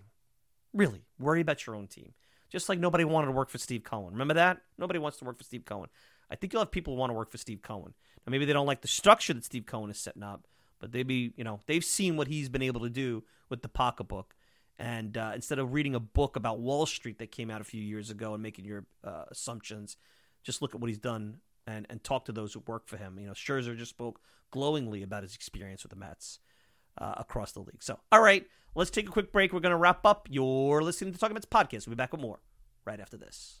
Really, 0.72 1.04
worry 1.18 1.40
about 1.40 1.66
your 1.66 1.76
own 1.76 1.86
team. 1.86 2.12
Just 2.50 2.68
like 2.68 2.78
nobody 2.78 3.04
wanted 3.04 3.26
to 3.26 3.32
work 3.32 3.50
for 3.50 3.58
Steve 3.58 3.82
Cohen. 3.82 4.12
Remember 4.12 4.34
that? 4.34 4.58
Nobody 4.78 4.98
wants 4.98 5.18
to 5.18 5.24
work 5.24 5.38
for 5.38 5.44
Steve 5.44 5.64
Cohen. 5.64 5.88
I 6.30 6.36
think 6.36 6.52
you'll 6.52 6.62
have 6.62 6.70
people 6.70 6.94
who 6.94 7.00
want 7.00 7.10
to 7.10 7.14
work 7.14 7.30
for 7.30 7.38
Steve 7.38 7.62
Cohen. 7.62 7.94
Now, 8.26 8.30
maybe 8.30 8.44
they 8.44 8.52
don't 8.52 8.66
like 8.66 8.82
the 8.82 8.88
structure 8.88 9.34
that 9.34 9.44
Steve 9.44 9.66
Cohen 9.66 9.90
is 9.90 9.98
setting 9.98 10.22
up, 10.22 10.46
but 10.80 10.92
they 10.92 11.02
be, 11.02 11.32
you 11.36 11.44
know, 11.44 11.60
they've 11.66 11.84
seen 11.84 12.16
what 12.16 12.28
he's 12.28 12.48
been 12.48 12.62
able 12.62 12.80
to 12.82 12.90
do 12.90 13.24
with 13.48 13.62
the 13.62 13.68
pocketbook. 13.68 14.35
And 14.78 15.16
uh, 15.16 15.32
instead 15.34 15.58
of 15.58 15.72
reading 15.72 15.94
a 15.94 16.00
book 16.00 16.36
about 16.36 16.60
Wall 16.60 16.86
Street 16.86 17.18
that 17.18 17.30
came 17.32 17.50
out 17.50 17.60
a 17.60 17.64
few 17.64 17.82
years 17.82 18.10
ago 18.10 18.34
and 18.34 18.42
making 18.42 18.64
your 18.64 18.86
uh, 19.04 19.24
assumptions, 19.30 19.96
just 20.44 20.60
look 20.62 20.74
at 20.74 20.80
what 20.80 20.88
he's 20.88 20.98
done 20.98 21.38
and, 21.66 21.86
and 21.88 22.04
talk 22.04 22.26
to 22.26 22.32
those 22.32 22.52
who 22.54 22.62
work 22.66 22.86
for 22.86 22.96
him. 22.96 23.18
You 23.18 23.26
know, 23.26 23.32
Scherzer 23.32 23.76
just 23.76 23.90
spoke 23.90 24.20
glowingly 24.50 25.02
about 25.02 25.22
his 25.22 25.34
experience 25.34 25.82
with 25.82 25.90
the 25.90 25.96
Mets. 25.96 26.40
uh, 26.98 27.14
across 27.18 27.52
the 27.52 27.60
league. 27.60 27.82
So, 27.82 27.98
all 28.10 28.20
right, 28.20 28.46
let's 28.74 28.90
take 28.90 29.08
a 29.08 29.12
quick 29.12 29.32
break. 29.32 29.52
We're 29.52 29.60
going 29.60 29.70
to 29.70 29.76
wrap 29.76 30.04
up. 30.06 30.28
You're 30.30 30.82
listening 30.82 31.12
to 31.12 31.18
Talking 31.18 31.34
Mets 31.34 31.46
podcast. 31.46 31.86
We'll 31.86 31.94
be 31.94 31.96
back 31.96 32.12
with 32.12 32.20
more 32.20 32.40
right 32.84 33.00
after 33.00 33.16
this. 33.16 33.60